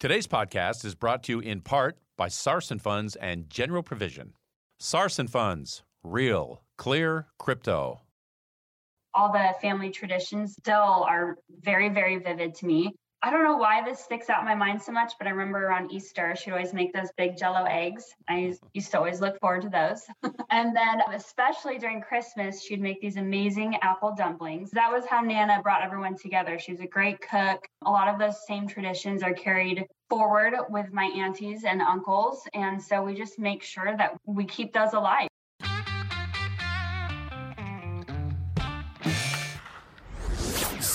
Today's 0.00 0.26
podcast 0.26 0.82
is 0.86 0.94
brought 0.94 1.24
to 1.24 1.32
you 1.32 1.40
in 1.40 1.60
part 1.60 1.98
by 2.16 2.28
Sarson 2.28 2.78
Funds 2.78 3.16
and 3.16 3.50
General 3.50 3.82
Provision. 3.82 4.32
Sarson 4.78 5.28
Funds, 5.28 5.82
real, 6.02 6.62
clear 6.78 7.26
crypto. 7.38 8.00
All 9.12 9.30
the 9.30 9.52
family 9.60 9.90
traditions 9.90 10.54
still 10.58 11.04
are 11.06 11.36
very, 11.50 11.90
very 11.90 12.16
vivid 12.16 12.54
to 12.54 12.66
me. 12.66 12.94
I 13.22 13.30
don't 13.30 13.44
know 13.44 13.58
why 13.58 13.82
this 13.84 14.02
sticks 14.02 14.30
out 14.30 14.40
in 14.40 14.46
my 14.46 14.54
mind 14.54 14.80
so 14.80 14.92
much, 14.92 15.12
but 15.18 15.26
I 15.26 15.30
remember 15.30 15.66
around 15.66 15.92
Easter, 15.92 16.34
she'd 16.34 16.52
always 16.52 16.72
make 16.72 16.94
those 16.94 17.10
big 17.18 17.36
jello 17.36 17.64
eggs. 17.64 18.14
I 18.28 18.54
used 18.72 18.90
to 18.92 18.96
always 18.96 19.20
look 19.20 19.38
forward 19.40 19.60
to 19.62 19.68
those. 19.68 20.06
and 20.50 20.74
then, 20.74 21.02
especially 21.12 21.76
during 21.76 22.00
Christmas, 22.00 22.62
she'd 22.62 22.80
make 22.80 22.98
these 23.02 23.18
amazing 23.18 23.76
apple 23.82 24.14
dumplings. 24.16 24.70
That 24.70 24.90
was 24.90 25.04
how 25.04 25.20
Nana 25.20 25.60
brought 25.62 25.82
everyone 25.82 26.16
together. 26.16 26.58
She 26.58 26.72
was 26.72 26.80
a 26.80 26.86
great 26.86 27.20
cook. 27.20 27.68
A 27.84 27.90
lot 27.90 28.08
of 28.08 28.18
those 28.18 28.46
same 28.46 28.66
traditions 28.66 29.22
are 29.22 29.34
carried 29.34 29.84
forward 30.08 30.54
with 30.70 30.90
my 30.90 31.04
aunties 31.04 31.64
and 31.64 31.82
uncles. 31.82 32.48
And 32.54 32.82
so 32.82 33.02
we 33.02 33.14
just 33.14 33.38
make 33.38 33.62
sure 33.62 33.94
that 33.98 34.16
we 34.24 34.46
keep 34.46 34.72
those 34.72 34.94
alive. 34.94 35.28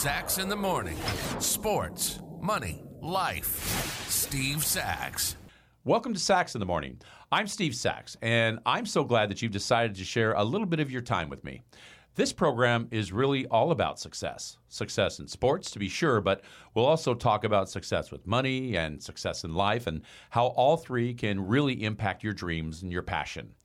Sax 0.05 0.37
in 0.37 0.49
the 0.49 0.55
morning. 0.55 0.95
Sports, 1.39 2.19
money, 2.39 2.83
life. 3.01 4.05
Steve 4.07 4.63
Sax. 4.63 5.35
Welcome 5.83 6.13
to 6.13 6.19
Sax 6.19 6.53
in 6.53 6.59
the 6.59 6.65
Morning. 6.67 7.01
I'm 7.31 7.47
Steve 7.47 7.73
Sax, 7.73 8.15
and 8.21 8.59
I'm 8.67 8.85
so 8.85 9.03
glad 9.03 9.31
that 9.31 9.41
you've 9.41 9.51
decided 9.51 9.95
to 9.95 10.03
share 10.03 10.33
a 10.33 10.43
little 10.43 10.67
bit 10.67 10.79
of 10.79 10.91
your 10.91 11.01
time 11.01 11.27
with 11.27 11.43
me. 11.43 11.63
This 12.13 12.31
program 12.31 12.87
is 12.91 13.11
really 13.11 13.47
all 13.47 13.71
about 13.71 13.99
success. 13.99 14.57
Success 14.67 15.17
in 15.17 15.27
sports, 15.27 15.71
to 15.71 15.79
be 15.79 15.89
sure, 15.89 16.21
but 16.21 16.43
we'll 16.75 16.85
also 16.85 17.15
talk 17.15 17.43
about 17.43 17.67
success 17.67 18.11
with 18.11 18.27
money 18.27 18.77
and 18.77 19.01
success 19.01 19.43
in 19.43 19.55
life 19.55 19.87
and 19.87 20.03
how 20.29 20.49
all 20.49 20.77
three 20.77 21.15
can 21.15 21.47
really 21.47 21.83
impact 21.83 22.23
your 22.23 22.33
dreams 22.33 22.83
and 22.83 22.91
your 22.91 23.01
passion. 23.01 23.55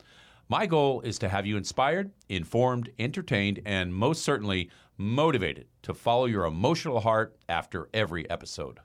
My 0.49 0.65
goal 0.65 0.99
is 0.99 1.17
to 1.19 1.29
have 1.29 1.45
you 1.45 1.55
inspired, 1.55 2.11
informed, 2.27 2.89
entertained, 2.99 3.61
and 3.65 3.93
most 3.93 4.23
certainly 4.23 4.69
motivated 5.01 5.67
to 5.83 5.93
follow 5.93 6.25
your 6.25 6.45
emotional 6.45 6.99
heart 6.99 7.35
after 7.49 7.89
every 7.93 8.29
episode. 8.29 8.79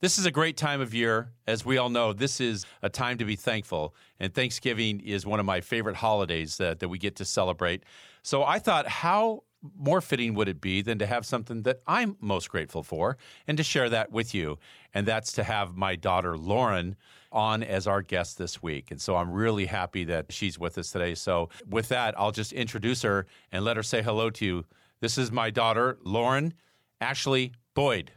This 0.00 0.18
is 0.18 0.26
a 0.26 0.32
great 0.32 0.56
time 0.56 0.80
of 0.80 0.92
year. 0.92 1.30
As 1.46 1.64
we 1.64 1.78
all 1.78 1.88
know, 1.88 2.12
this 2.12 2.40
is 2.40 2.66
a 2.82 2.90
time 2.90 3.18
to 3.18 3.24
be 3.24 3.36
thankful, 3.36 3.94
and 4.18 4.34
Thanksgiving 4.34 4.98
is 4.98 5.24
one 5.24 5.38
of 5.38 5.46
my 5.46 5.60
favorite 5.60 5.94
holidays 5.94 6.56
that, 6.56 6.80
that 6.80 6.88
we 6.88 6.98
get 6.98 7.14
to 7.16 7.24
celebrate. 7.24 7.84
So 8.22 8.42
I 8.42 8.58
thought, 8.58 8.88
how 8.88 9.44
more 9.78 10.00
fitting 10.00 10.34
would 10.34 10.48
it 10.48 10.60
be 10.60 10.82
than 10.82 10.98
to 10.98 11.06
have 11.06 11.24
something 11.24 11.62
that 11.62 11.82
I'm 11.86 12.16
most 12.20 12.50
grateful 12.50 12.82
for 12.82 13.16
and 13.46 13.56
to 13.56 13.62
share 13.62 13.88
that 13.90 14.10
with 14.10 14.34
you? 14.34 14.58
And 14.92 15.06
that's 15.06 15.30
to 15.34 15.44
have 15.44 15.76
my 15.76 15.94
daughter, 15.94 16.36
Lauren, 16.36 16.96
on 17.30 17.62
as 17.62 17.86
our 17.86 18.02
guest 18.02 18.38
this 18.38 18.60
week. 18.60 18.90
And 18.90 19.00
so 19.00 19.14
I'm 19.14 19.30
really 19.30 19.66
happy 19.66 20.02
that 20.04 20.32
she's 20.32 20.58
with 20.58 20.78
us 20.78 20.90
today. 20.90 21.14
So, 21.14 21.48
with 21.68 21.88
that, 21.88 22.18
I'll 22.18 22.32
just 22.32 22.52
introduce 22.52 23.02
her 23.02 23.26
and 23.52 23.64
let 23.64 23.76
her 23.76 23.84
say 23.84 24.02
hello 24.02 24.30
to 24.30 24.44
you. 24.44 24.64
This 25.02 25.18
is 25.18 25.32
my 25.32 25.50
daughter, 25.50 25.98
Lauren 26.04 26.54
Ashley 27.00 27.54
Boyd. 27.74 28.12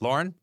Lauren, 0.00 0.36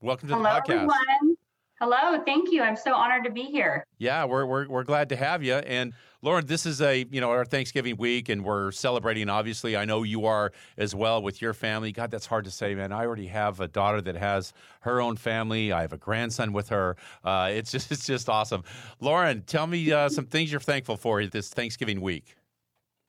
welcome 0.00 0.26
to 0.30 0.34
Hello, 0.34 0.44
the 0.44 0.48
podcast. 0.48 0.70
Everyone. 0.70 1.36
Hello, 1.78 2.22
thank 2.24 2.50
you. 2.50 2.62
I'm 2.62 2.76
so 2.76 2.94
honored 2.94 3.24
to 3.24 3.30
be 3.30 3.42
here. 3.42 3.84
Yeah, 3.98 4.24
we're, 4.24 4.46
we're, 4.46 4.66
we're 4.68 4.84
glad 4.84 5.10
to 5.10 5.16
have 5.16 5.42
you. 5.42 5.56
And 5.56 5.92
Lauren, 6.22 6.46
this 6.46 6.64
is 6.64 6.80
a 6.80 7.04
you 7.10 7.20
know 7.20 7.28
our 7.28 7.44
Thanksgiving 7.44 7.98
week, 7.98 8.30
and 8.30 8.42
we're 8.42 8.70
celebrating. 8.70 9.28
Obviously, 9.28 9.76
I 9.76 9.84
know 9.84 10.02
you 10.02 10.24
are 10.24 10.50
as 10.78 10.94
well 10.94 11.20
with 11.20 11.42
your 11.42 11.52
family. 11.52 11.92
God, 11.92 12.10
that's 12.10 12.24
hard 12.24 12.46
to 12.46 12.50
say, 12.50 12.74
man. 12.74 12.90
I 12.90 13.04
already 13.04 13.26
have 13.26 13.60
a 13.60 13.68
daughter 13.68 14.00
that 14.00 14.16
has 14.16 14.54
her 14.80 14.98
own 14.98 15.18
family. 15.18 15.72
I 15.72 15.82
have 15.82 15.92
a 15.92 15.98
grandson 15.98 16.54
with 16.54 16.70
her. 16.70 16.96
Uh, 17.22 17.50
it's 17.52 17.70
just 17.70 17.92
it's 17.92 18.06
just 18.06 18.30
awesome. 18.30 18.64
Lauren, 18.98 19.42
tell 19.42 19.66
me 19.66 19.92
uh, 19.92 20.08
some 20.08 20.24
things 20.24 20.50
you're 20.50 20.58
thankful 20.58 20.96
for 20.96 21.26
this 21.26 21.50
Thanksgiving 21.50 22.00
week. 22.00 22.37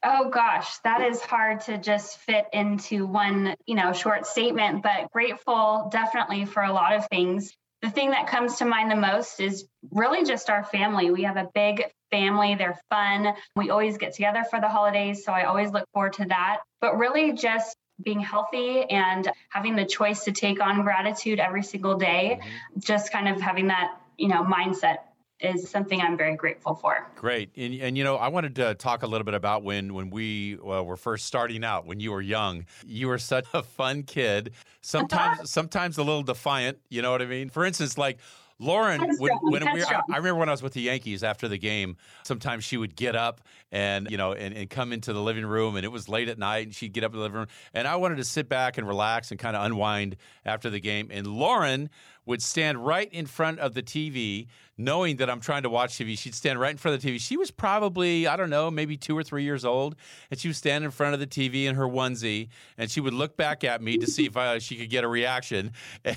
Oh 0.03 0.29
gosh, 0.29 0.77
that 0.85 1.01
is 1.01 1.21
hard 1.21 1.61
to 1.61 1.77
just 1.77 2.19
fit 2.19 2.45
into 2.53 3.05
one, 3.05 3.55
you 3.65 3.75
know, 3.75 3.91
short 3.91 4.25
statement, 4.25 4.81
but 4.81 5.11
grateful 5.11 5.89
definitely 5.91 6.45
for 6.45 6.63
a 6.63 6.71
lot 6.71 6.95
of 6.95 7.05
things. 7.07 7.53
The 7.81 7.89
thing 7.89 8.11
that 8.11 8.27
comes 8.27 8.57
to 8.57 8.65
mind 8.65 8.91
the 8.91 8.95
most 8.95 9.39
is 9.41 9.65
really 9.91 10.23
just 10.23 10.49
our 10.49 10.63
family. 10.63 11.11
We 11.11 11.23
have 11.23 11.37
a 11.37 11.49
big 11.53 11.83
family, 12.11 12.55
they're 12.55 12.79
fun. 12.89 13.33
We 13.55 13.69
always 13.69 13.97
get 13.97 14.13
together 14.13 14.45
for 14.49 14.61
the 14.61 14.69
holidays, 14.69 15.23
so 15.25 15.33
I 15.33 15.43
always 15.43 15.71
look 15.71 15.85
forward 15.93 16.13
to 16.13 16.25
that. 16.25 16.59
But 16.79 16.97
really 16.97 17.33
just 17.33 17.75
being 18.01 18.21
healthy 18.21 18.83
and 18.83 19.29
having 19.49 19.75
the 19.75 19.85
choice 19.85 20.23
to 20.23 20.31
take 20.31 20.61
on 20.61 20.81
gratitude 20.83 21.39
every 21.39 21.63
single 21.63 21.97
day, 21.97 22.39
mm-hmm. 22.41 22.79
just 22.79 23.11
kind 23.11 23.27
of 23.27 23.41
having 23.41 23.67
that, 23.67 23.97
you 24.17 24.29
know, 24.29 24.43
mindset 24.43 24.97
is 25.39 25.69
something 25.69 26.01
I'm 26.01 26.17
very 26.17 26.35
grateful 26.35 26.75
for. 26.75 27.07
Great, 27.15 27.51
and, 27.55 27.73
and 27.75 27.97
you 27.97 28.03
know, 28.03 28.15
I 28.15 28.27
wanted 28.27 28.55
to 28.57 28.75
talk 28.75 29.03
a 29.03 29.07
little 29.07 29.25
bit 29.25 29.33
about 29.33 29.63
when 29.63 29.93
when 29.93 30.09
we 30.09 30.57
well, 30.61 30.85
were 30.85 30.97
first 30.97 31.25
starting 31.25 31.63
out. 31.63 31.85
When 31.85 31.99
you 31.99 32.11
were 32.11 32.21
young, 32.21 32.65
you 32.85 33.07
were 33.07 33.17
such 33.17 33.45
a 33.53 33.63
fun 33.63 34.03
kid. 34.03 34.51
Sometimes, 34.81 35.49
sometimes 35.51 35.97
a 35.97 36.03
little 36.03 36.23
defiant. 36.23 36.79
You 36.89 37.01
know 37.01 37.11
what 37.11 37.21
I 37.21 37.25
mean? 37.25 37.49
For 37.49 37.65
instance, 37.65 37.97
like 37.97 38.19
Lauren, 38.59 38.99
when, 39.17 39.31
when 39.41 39.73
we, 39.73 39.83
I, 39.83 40.01
I, 40.11 40.17
remember 40.17 40.35
when 40.35 40.49
I 40.49 40.51
was 40.51 40.61
with 40.61 40.73
the 40.73 40.81
Yankees 40.81 41.23
after 41.23 41.47
the 41.47 41.57
game, 41.57 41.95
sometimes 42.23 42.65
she 42.65 42.75
would 42.75 42.93
get 42.93 43.15
up 43.15 43.39
and, 43.71 44.11
you 44.11 44.17
know, 44.17 44.33
and, 44.33 44.53
and 44.53 44.69
come 44.69 44.91
into 44.91 45.13
the 45.13 45.21
living 45.21 45.45
room 45.45 45.77
and 45.77 45.85
it 45.85 45.89
was 45.89 46.09
late 46.09 46.27
at 46.27 46.37
night 46.37 46.65
and 46.65 46.75
she'd 46.75 46.91
get 46.91 47.05
up 47.05 47.13
in 47.13 47.17
the 47.17 47.23
living 47.23 47.37
room. 47.37 47.47
And 47.73 47.87
I 47.87 47.95
wanted 47.95 48.17
to 48.17 48.25
sit 48.25 48.49
back 48.49 48.77
and 48.77 48.85
relax 48.85 49.31
and 49.31 49.39
kind 49.39 49.55
of 49.55 49.65
unwind 49.65 50.17
after 50.45 50.69
the 50.69 50.81
game. 50.81 51.07
And 51.09 51.25
Lauren 51.25 51.89
would 52.29 52.43
stand 52.43 52.85
right 52.85 53.11
in 53.11 53.25
front 53.25 53.57
of 53.57 53.73
the 53.73 53.81
TV, 53.81 54.45
knowing 54.77 55.17
that 55.17 55.31
I'm 55.31 55.39
trying 55.39 55.63
to 55.63 55.69
watch 55.69 55.97
TV. 55.97 56.15
She'd 56.15 56.35
stand 56.35 56.59
right 56.59 56.69
in 56.69 56.77
front 56.77 56.93
of 56.93 57.01
the 57.01 57.11
TV. 57.11 57.19
She 57.19 57.37
was 57.37 57.49
probably, 57.49 58.27
I 58.27 58.37
don't 58.37 58.51
know, 58.51 58.69
maybe 58.69 58.97
two 58.97 59.17
or 59.17 59.23
three 59.23 59.43
years 59.43 59.65
old. 59.65 59.95
And 60.29 60.39
she 60.39 60.47
would 60.47 60.55
stand 60.55 60.83
in 60.83 60.91
front 60.91 61.15
of 61.15 61.19
the 61.19 61.25
TV 61.25 61.65
in 61.65 61.73
her 61.73 61.87
onesie 61.87 62.49
and 62.77 62.89
she 62.89 63.01
would 63.01 63.15
look 63.15 63.35
back 63.35 63.63
at 63.63 63.81
me 63.81 63.97
to 63.97 64.05
see 64.05 64.27
if 64.27 64.37
I, 64.37 64.59
she 64.59 64.75
could 64.75 64.91
get 64.91 65.03
a 65.03 65.07
reaction. 65.07 65.73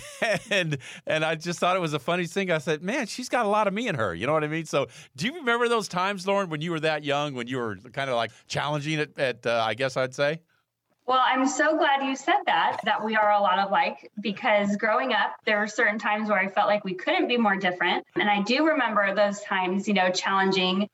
And, 0.51 0.79
and 1.07 1.25
I 1.25 1.35
just 1.35 1.59
thought 1.59 1.77
it 1.77 1.81
was 1.81 1.95
a 1.95 1.99
funny 1.99 2.27
thing. 2.27 2.51
I 2.51 2.59
said, 2.59 2.83
man, 2.83 3.07
she's 3.07 3.29
got 3.29 3.47
a 3.47 3.49
lot 3.49 3.67
of 3.67 3.73
me 3.73 3.89
in 3.89 3.95
her. 3.95 4.15
You 4.15 4.27
know 4.27 4.35
what 4.35 4.45
I 4.45 4.49
mean? 4.49 4.67
So 4.67 4.89
do 5.17 5.27
you 5.27 5.35
remember 5.37 5.69
those 5.69 5.89
times, 5.89 6.27
Lauren, 6.27 6.51
when 6.51 6.61
you 6.61 6.71
were 6.73 6.81
that 6.81 7.05
young, 7.05 7.35
when 7.35 7.47
you 7.47 7.57
were 7.57 7.77
kind 7.93 8.11
of 8.11 8.17
like 8.17 8.33
challenging 8.49 8.99
it 8.99 9.19
at, 9.19 9.47
uh, 9.47 9.65
I 9.67 9.75
guess 9.75 9.97
I'd 9.97 10.15
say? 10.15 10.41
Well, 11.05 11.21
I'm 11.23 11.49
so 11.49 11.77
glad 11.77 12.05
you 12.05 12.15
said 12.15 12.43
that, 12.47 12.79
that 12.85 13.05
we 13.05 13.17
are 13.17 13.33
a 13.33 13.41
lot 13.41 13.59
alike, 13.59 14.11
because 14.21 14.77
growing 14.77 15.13
up, 15.13 15.33
there 15.45 15.59
were 15.59 15.67
certain 15.67 15.99
times 15.99 16.29
where 16.29 16.39
I 16.39 16.49
felt 16.49 16.69
like 16.69 16.85
we 16.85 16.95
couldn't 16.95 17.27
be 17.27 17.37
more 17.37 17.57
different. 17.57 18.07
And 18.15 18.31
I 18.31 18.43
do 18.43 18.67
remember 18.67 19.13
those 19.15 19.41
times, 19.41 19.89
you 19.89 19.95
know, 19.95 20.11
challenging 20.11 20.89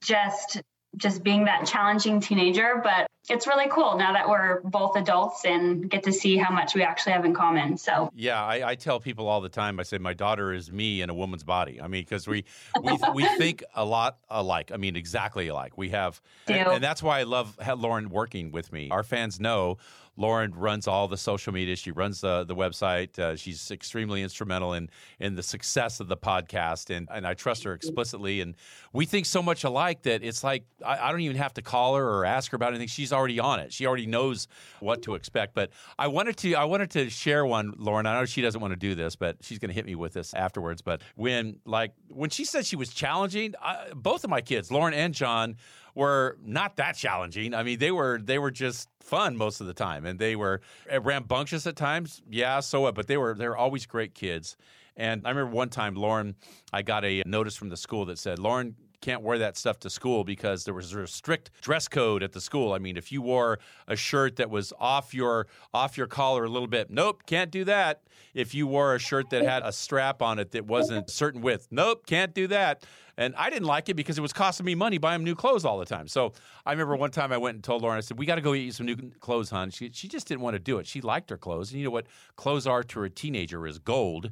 just 0.00 0.62
just 0.96 1.22
being 1.22 1.44
that 1.44 1.66
challenging 1.66 2.20
teenager 2.20 2.80
but 2.82 3.06
it's 3.30 3.46
really 3.46 3.68
cool 3.68 3.96
now 3.96 4.12
that 4.12 4.28
we're 4.28 4.60
both 4.62 4.96
adults 4.96 5.44
and 5.44 5.88
get 5.88 6.02
to 6.02 6.12
see 6.12 6.36
how 6.36 6.52
much 6.52 6.74
we 6.74 6.82
actually 6.82 7.12
have 7.12 7.24
in 7.24 7.32
common. 7.34 7.78
So 7.78 8.10
yeah 8.14 8.42
i, 8.44 8.70
I 8.70 8.74
tell 8.74 9.00
people 9.00 9.28
all 9.28 9.40
the 9.40 9.48
time 9.48 9.78
i 9.78 9.82
say 9.82 9.98
my 9.98 10.12
daughter 10.12 10.52
is 10.52 10.72
me 10.72 11.02
in 11.02 11.10
a 11.10 11.14
woman's 11.14 11.44
body. 11.44 11.80
I 11.80 11.86
mean 11.88 12.02
because 12.02 12.26
we 12.26 12.44
we, 12.82 12.98
we 13.14 13.24
think 13.38 13.62
a 13.74 13.84
lot 13.84 14.18
alike. 14.28 14.70
I 14.72 14.76
mean 14.76 14.96
exactly 14.96 15.48
alike. 15.48 15.78
We 15.78 15.90
have 15.90 16.20
and, 16.48 16.68
and, 16.68 16.84
that's 16.84 17.02
why 17.02 17.20
i 17.20 17.22
love 17.22 17.56
lauren 17.76 18.10
working 18.10 18.50
with 18.50 18.72
me. 18.72 18.88
Our 18.90 19.02
fans 19.02 19.38
know 19.40 19.78
Lauren 20.16 20.54
runs 20.54 20.86
all 20.86 21.08
the 21.08 21.16
social 21.16 21.52
media. 21.52 21.74
She 21.76 21.90
runs 21.90 22.20
the, 22.20 22.44
the 22.44 22.54
website. 22.54 23.18
Uh, 23.18 23.36
she's 23.36 23.70
extremely 23.70 24.22
instrumental 24.22 24.74
in 24.74 24.90
in 25.18 25.34
the 25.34 25.42
success 25.42 26.00
of 26.00 26.08
the 26.08 26.16
podcast, 26.16 26.94
and, 26.94 27.08
and 27.10 27.26
I 27.26 27.34
trust 27.34 27.64
her 27.64 27.72
explicitly. 27.72 28.40
And 28.40 28.54
we 28.92 29.06
think 29.06 29.26
so 29.26 29.42
much 29.42 29.64
alike 29.64 30.02
that 30.02 30.22
it's 30.22 30.44
like 30.44 30.64
I, 30.84 31.08
I, 31.08 31.10
don't 31.10 31.20
even 31.20 31.38
have 31.38 31.54
to 31.54 31.62
call 31.62 31.96
her 31.96 32.06
or 32.06 32.24
ask 32.24 32.50
her 32.52 32.56
about 32.56 32.70
anything. 32.70 32.88
She's 32.88 33.12
already 33.12 33.40
on 33.40 33.60
it. 33.60 33.72
She 33.72 33.86
already 33.86 34.06
knows 34.06 34.48
what 34.80 35.02
to 35.02 35.14
expect. 35.14 35.54
But 35.54 35.70
I 35.98 36.08
wanted 36.08 36.36
to 36.38 36.54
I 36.54 36.64
wanted 36.64 36.90
to 36.92 37.08
share 37.08 37.46
one, 37.46 37.74
Lauren. 37.78 38.06
I 38.06 38.18
know 38.18 38.26
she 38.26 38.42
doesn't 38.42 38.60
want 38.60 38.72
to 38.72 38.78
do 38.78 38.94
this, 38.94 39.16
but 39.16 39.36
she's 39.40 39.58
going 39.58 39.70
to 39.70 39.74
hit 39.74 39.86
me 39.86 39.94
with 39.94 40.12
this 40.12 40.34
afterwards. 40.34 40.82
But 40.82 41.00
when 41.16 41.56
like 41.64 41.92
when 42.08 42.28
she 42.28 42.44
said 42.44 42.66
she 42.66 42.76
was 42.76 42.92
challenging, 42.92 43.54
I, 43.62 43.92
both 43.94 44.24
of 44.24 44.30
my 44.30 44.42
kids, 44.42 44.70
Lauren 44.70 44.92
and 44.92 45.14
John 45.14 45.56
were 45.94 46.38
not 46.44 46.76
that 46.76 46.96
challenging. 46.96 47.54
I 47.54 47.62
mean, 47.62 47.78
they 47.78 47.90
were 47.90 48.20
they 48.22 48.38
were 48.38 48.50
just 48.50 48.88
fun 49.00 49.36
most 49.36 49.60
of 49.60 49.66
the 49.66 49.74
time, 49.74 50.06
and 50.06 50.18
they 50.18 50.36
were 50.36 50.60
eh, 50.88 50.98
rambunctious 51.02 51.66
at 51.66 51.76
times. 51.76 52.22
Yeah, 52.28 52.60
so 52.60 52.82
what? 52.82 52.94
But 52.94 53.06
they 53.06 53.16
were 53.16 53.34
they 53.34 53.48
were 53.48 53.56
always 53.56 53.86
great 53.86 54.14
kids. 54.14 54.56
And 54.96 55.26
I 55.26 55.30
remember 55.30 55.52
one 55.52 55.70
time, 55.70 55.94
Lauren, 55.94 56.36
I 56.72 56.82
got 56.82 57.04
a 57.04 57.22
notice 57.24 57.56
from 57.56 57.70
the 57.70 57.78
school 57.78 58.04
that 58.06 58.18
said, 58.18 58.38
Lauren, 58.38 58.76
can't 59.02 59.20
wear 59.20 59.36
that 59.38 59.58
stuff 59.58 59.78
to 59.80 59.90
school 59.90 60.24
because 60.24 60.64
there 60.64 60.72
was 60.72 60.94
a 60.94 61.06
strict 61.06 61.50
dress 61.60 61.88
code 61.88 62.22
at 62.22 62.32
the 62.32 62.40
school. 62.40 62.72
I 62.72 62.78
mean, 62.78 62.96
if 62.96 63.12
you 63.12 63.20
wore 63.20 63.58
a 63.86 63.96
shirt 63.96 64.36
that 64.36 64.48
was 64.48 64.72
off 64.78 65.12
your 65.12 65.48
off 65.74 65.98
your 65.98 66.06
collar 66.06 66.44
a 66.44 66.48
little 66.48 66.68
bit, 66.68 66.90
nope, 66.90 67.24
can't 67.26 67.50
do 67.50 67.64
that. 67.64 68.02
If 68.32 68.54
you 68.54 68.66
wore 68.66 68.94
a 68.94 68.98
shirt 68.98 69.28
that 69.30 69.44
had 69.44 69.62
a 69.62 69.72
strap 69.72 70.22
on 70.22 70.38
it 70.38 70.52
that 70.52 70.64
wasn't 70.64 71.10
certain 71.10 71.42
width, 71.42 71.68
nope, 71.70 72.06
can't 72.06 72.32
do 72.32 72.46
that. 72.46 72.84
And 73.18 73.34
I 73.36 73.50
didn't 73.50 73.66
like 73.66 73.90
it 73.90 73.94
because 73.94 74.16
it 74.16 74.22
was 74.22 74.32
costing 74.32 74.64
me 74.64 74.74
money 74.74 74.96
buying 74.96 75.22
new 75.22 75.34
clothes 75.34 75.66
all 75.66 75.78
the 75.78 75.84
time. 75.84 76.08
So 76.08 76.32
I 76.64 76.72
remember 76.72 76.96
one 76.96 77.10
time 77.10 77.30
I 77.30 77.36
went 77.36 77.56
and 77.56 77.64
told 77.64 77.82
Lauren, 77.82 77.98
I 77.98 78.00
said, 78.00 78.18
"We 78.18 78.24
got 78.24 78.36
to 78.36 78.40
go 78.40 78.54
get 78.54 78.60
you 78.60 78.72
some 78.72 78.86
new 78.86 78.96
clothes, 79.20 79.50
hon." 79.50 79.70
She 79.70 79.90
she 79.92 80.08
just 80.08 80.26
didn't 80.26 80.40
want 80.40 80.54
to 80.54 80.58
do 80.58 80.78
it. 80.78 80.86
She 80.86 81.00
liked 81.00 81.28
her 81.28 81.36
clothes, 81.36 81.70
and 81.70 81.78
you 81.78 81.84
know 81.84 81.90
what 81.90 82.06
clothes 82.36 82.66
are 82.66 82.82
to 82.84 83.02
a 83.02 83.10
teenager 83.10 83.66
is 83.66 83.78
gold. 83.78 84.30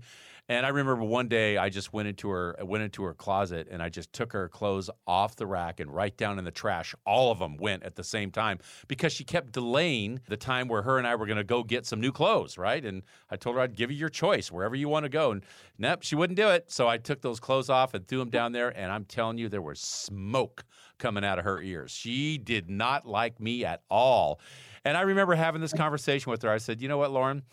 And 0.51 0.67
I 0.67 0.71
remember 0.71 1.05
one 1.05 1.29
day 1.29 1.59
I 1.59 1.69
just 1.69 1.93
went 1.93 2.09
into 2.09 2.29
her 2.31 2.57
went 2.65 2.83
into 2.83 3.05
her 3.05 3.15
closet 3.15 3.69
and 3.71 3.81
I 3.81 3.89
just 3.89 4.13
took 4.13 4.33
her 4.33 4.49
clothes 4.49 4.91
off 5.07 5.37
the 5.37 5.47
rack 5.47 5.79
and 5.79 5.95
right 5.95 6.15
down 6.17 6.41
in 6.41 6.45
the 6.45 6.51
trash. 6.51 6.93
All 7.07 7.31
of 7.31 7.39
them 7.39 7.57
went 7.57 7.85
at 7.85 7.95
the 7.95 8.03
same 8.03 8.33
time 8.33 8.59
because 8.89 9.13
she 9.13 9.23
kept 9.23 9.53
delaying 9.53 10.19
the 10.27 10.37
time 10.37 10.67
where 10.67 10.83
her 10.83 10.99
and 10.99 11.07
I 11.07 11.15
were 11.15 11.27
going 11.27 11.37
to 11.37 11.45
go 11.45 11.63
get 11.63 11.87
some 11.87 12.01
new 12.01 12.11
clothes, 12.11 12.59
right? 12.59 12.85
And 12.85 13.05
I 13.31 13.37
told 13.37 13.55
her 13.55 13.63
I'd 13.63 13.77
give 13.77 13.93
you 13.93 13.97
your 13.97 14.09
choice 14.09 14.51
wherever 14.51 14.75
you 14.75 14.89
want 14.89 15.05
to 15.05 15.09
go. 15.09 15.31
And 15.31 15.45
nope, 15.79 16.03
she 16.03 16.17
wouldn't 16.17 16.37
do 16.37 16.49
it. 16.49 16.69
So 16.69 16.89
I 16.89 16.99
took 16.99 17.23
those 17.23 17.39
clothes 17.39 17.71
off 17.71 17.95
and 17.95 18.05
threw 18.09 18.19
them 18.19 18.31
down 18.31 18.51
there. 18.51 18.71
And 18.71 18.91
I'm 18.91 19.05
telling 19.05 19.39
you, 19.39 19.49
there 19.49 19.63
was 19.63 19.79
smoke 19.79 20.65
coming 20.99 21.25
out 21.25 21.39
of 21.39 21.45
her 21.45 21.63
ears. 21.63 21.93
She 21.93 22.39
did 22.39 22.69
not 22.69 23.07
like 23.07 23.39
me 23.39 23.65
at 23.65 23.83
all. 23.89 24.41
And 24.85 24.97
I 24.97 25.03
remember 25.03 25.37
having 25.37 25.61
this 25.61 25.73
conversation 25.73 26.29
with 26.29 26.43
her. 26.43 26.51
I 26.51 26.59
said, 26.59 26.83
You 26.83 26.89
know 26.89 26.99
what, 26.99 27.13
Lauren? 27.13 27.45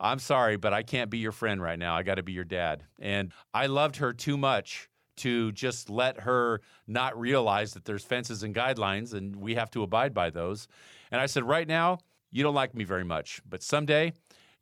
I'm 0.00 0.18
sorry, 0.18 0.56
but 0.56 0.72
I 0.72 0.82
can't 0.82 1.10
be 1.10 1.18
your 1.18 1.32
friend 1.32 1.62
right 1.62 1.78
now. 1.78 1.96
I 1.96 2.02
got 2.02 2.16
to 2.16 2.22
be 2.22 2.32
your 2.32 2.44
dad. 2.44 2.84
And 3.00 3.32
I 3.52 3.66
loved 3.66 3.96
her 3.96 4.12
too 4.12 4.36
much 4.36 4.88
to 5.16 5.52
just 5.52 5.88
let 5.88 6.20
her 6.20 6.60
not 6.86 7.18
realize 7.18 7.74
that 7.74 7.84
there's 7.84 8.04
fences 8.04 8.42
and 8.42 8.54
guidelines 8.54 9.14
and 9.14 9.36
we 9.36 9.54
have 9.54 9.70
to 9.70 9.82
abide 9.82 10.12
by 10.12 10.30
those. 10.30 10.66
And 11.10 11.20
I 11.20 11.26
said, 11.26 11.44
right 11.44 11.68
now, 11.68 11.98
you 12.30 12.42
don't 12.42 12.54
like 12.54 12.74
me 12.74 12.84
very 12.84 13.04
much, 13.04 13.40
but 13.48 13.62
someday 13.62 14.12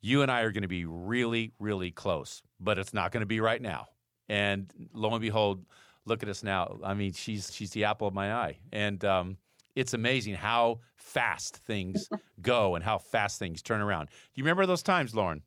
you 0.02 0.20
and 0.22 0.30
I 0.30 0.42
are 0.42 0.52
going 0.52 0.62
to 0.62 0.68
be 0.68 0.84
really, 0.84 1.52
really 1.58 1.90
close, 1.90 2.42
but 2.60 2.78
it's 2.78 2.92
not 2.92 3.12
going 3.12 3.22
to 3.22 3.26
be 3.26 3.40
right 3.40 3.62
now. 3.62 3.86
And 4.28 4.70
lo 4.92 5.10
and 5.10 5.20
behold, 5.20 5.64
look 6.04 6.22
at 6.22 6.28
us 6.28 6.42
now. 6.42 6.78
I 6.84 6.94
mean, 6.94 7.12
she's 7.12 7.52
she's 7.54 7.70
the 7.70 7.84
apple 7.84 8.08
of 8.08 8.14
my 8.14 8.34
eye. 8.34 8.58
And 8.72 9.02
um, 9.04 9.36
it's 9.74 9.94
amazing 9.94 10.34
how 10.34 10.80
fast 10.96 11.56
things 11.58 12.08
go 12.40 12.74
and 12.74 12.84
how 12.84 12.98
fast 12.98 13.38
things 13.38 13.62
turn 13.62 13.80
around. 13.80 14.06
Do 14.06 14.12
you 14.34 14.44
remember 14.44 14.66
those 14.66 14.82
times, 14.82 15.14
Lauren? 15.14 15.42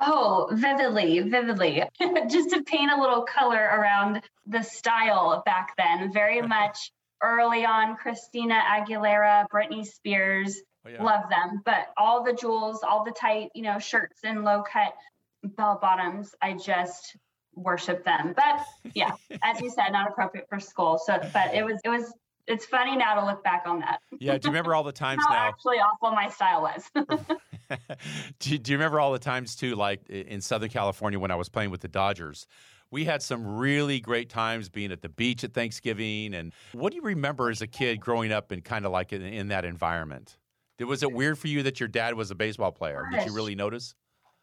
Oh, 0.00 0.48
vividly, 0.52 1.20
vividly. 1.20 1.82
Just 2.28 2.50
to 2.50 2.62
paint 2.62 2.90
a 2.90 3.00
little 3.00 3.22
color 3.22 3.62
around 3.62 4.22
the 4.46 4.62
style 4.62 5.42
back 5.44 5.74
then, 5.76 6.12
very 6.12 6.40
much 6.46 6.90
early 7.22 7.66
on 7.66 7.96
Christina 7.96 8.54
Aguilera, 8.54 9.44
Britney 9.52 9.84
Spears, 9.84 10.62
oh, 10.86 10.88
yeah. 10.88 11.02
love 11.02 11.28
them. 11.28 11.60
But 11.64 11.88
all 11.98 12.24
the 12.24 12.32
jewels, 12.32 12.82
all 12.82 13.04
the 13.04 13.12
tight, 13.12 13.50
you 13.54 13.62
know, 13.62 13.78
shirts 13.78 14.20
and 14.24 14.42
low 14.42 14.62
cut 14.62 14.94
bell 15.42 15.78
bottoms, 15.80 16.34
I 16.40 16.54
just 16.54 17.16
worship 17.54 18.04
them. 18.04 18.34
But 18.34 18.64
yeah, 18.94 19.10
as 19.42 19.60
you 19.60 19.70
said, 19.70 19.90
not 19.90 20.10
appropriate 20.10 20.48
for 20.48 20.60
school. 20.60 20.98
So, 20.98 21.18
but 21.34 21.54
it 21.54 21.64
was, 21.64 21.78
it 21.84 21.90
was 21.90 22.10
it's 22.46 22.64
funny 22.64 22.96
now 22.96 23.14
to 23.14 23.24
look 23.24 23.42
back 23.44 23.62
on 23.66 23.80
that. 23.80 24.00
Yeah. 24.18 24.38
Do 24.38 24.48
you 24.48 24.52
remember 24.52 24.74
all 24.74 24.82
the 24.82 24.92
times 25.06 25.22
How 25.26 25.34
now? 25.34 25.48
actually 25.48 25.76
awful 25.76 26.10
my 26.12 26.28
style 26.28 26.62
was. 26.62 26.90
do, 28.38 28.58
do 28.58 28.72
you 28.72 28.78
remember 28.78 29.00
all 29.00 29.12
the 29.12 29.18
times 29.18 29.54
too, 29.56 29.74
like 29.76 30.08
in 30.08 30.40
Southern 30.40 30.70
California 30.70 31.18
when 31.18 31.30
I 31.30 31.36
was 31.36 31.48
playing 31.48 31.70
with 31.70 31.80
the 31.80 31.88
Dodgers? 31.88 32.46
we 32.90 33.04
had 33.04 33.22
some 33.22 33.46
really 33.46 34.00
great 34.00 34.28
times 34.28 34.68
being 34.68 34.90
at 34.92 35.00
the 35.02 35.08
beach 35.08 35.44
at 35.44 35.54
Thanksgiving. 35.54 36.34
And 36.34 36.52
what 36.72 36.90
do 36.90 36.96
you 36.96 37.02
remember 37.02 37.50
as 37.50 37.62
a 37.62 37.66
kid 37.66 38.00
growing 38.00 38.32
up 38.32 38.50
and 38.50 38.64
kind 38.64 38.84
of 38.84 38.92
like 38.92 39.12
in, 39.12 39.22
in, 39.22 39.48
that 39.48 39.64
environment? 39.64 40.36
Was 40.80 41.02
it 41.02 41.12
weird 41.12 41.38
for 41.38 41.48
you 41.48 41.62
that 41.64 41.78
your 41.78 41.88
dad 41.88 42.14
was 42.14 42.30
a 42.30 42.34
baseball 42.34 42.72
player? 42.72 43.06
Did 43.12 43.26
you 43.26 43.34
really 43.34 43.54
notice? 43.54 43.94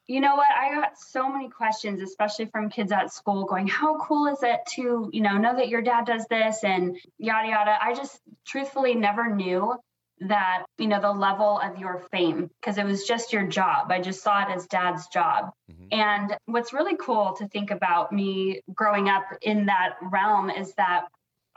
You 0.07 0.21
know 0.21 0.35
what? 0.35 0.47
I 0.49 0.73
got 0.73 0.97
so 0.97 1.29
many 1.29 1.49
questions 1.49 2.01
especially 2.01 2.45
from 2.45 2.69
kids 2.69 2.91
at 2.91 3.13
school 3.13 3.45
going 3.45 3.67
how 3.67 3.97
cool 3.97 4.27
is 4.27 4.41
it 4.41 4.61
to 4.75 5.09
you 5.11 5.21
know 5.21 5.37
know 5.37 5.55
that 5.55 5.67
your 5.67 5.81
dad 5.81 6.05
does 6.05 6.25
this 6.29 6.63
and 6.63 6.97
yada 7.17 7.49
yada? 7.49 7.77
I 7.81 7.93
just 7.93 8.19
truthfully 8.45 8.95
never 8.95 9.33
knew 9.33 9.75
that 10.21 10.63
you 10.77 10.87
know 10.87 10.99
the 10.99 11.11
level 11.11 11.59
of 11.59 11.77
your 11.77 11.99
fame 12.11 12.49
because 12.59 12.77
it 12.77 12.85
was 12.85 13.03
just 13.03 13.33
your 13.33 13.45
job. 13.45 13.91
I 13.91 14.01
just 14.01 14.23
saw 14.23 14.43
it 14.43 14.55
as 14.55 14.65
dad's 14.67 15.07
job. 15.07 15.51
Mm-hmm. 15.69 15.87
and 15.91 16.37
what's 16.45 16.71
really 16.71 16.95
cool 16.95 17.35
to 17.39 17.47
think 17.49 17.71
about 17.71 18.11
me 18.13 18.61
growing 18.73 19.09
up 19.09 19.25
in 19.41 19.65
that 19.65 19.95
realm 20.01 20.49
is 20.49 20.73
that 20.75 21.07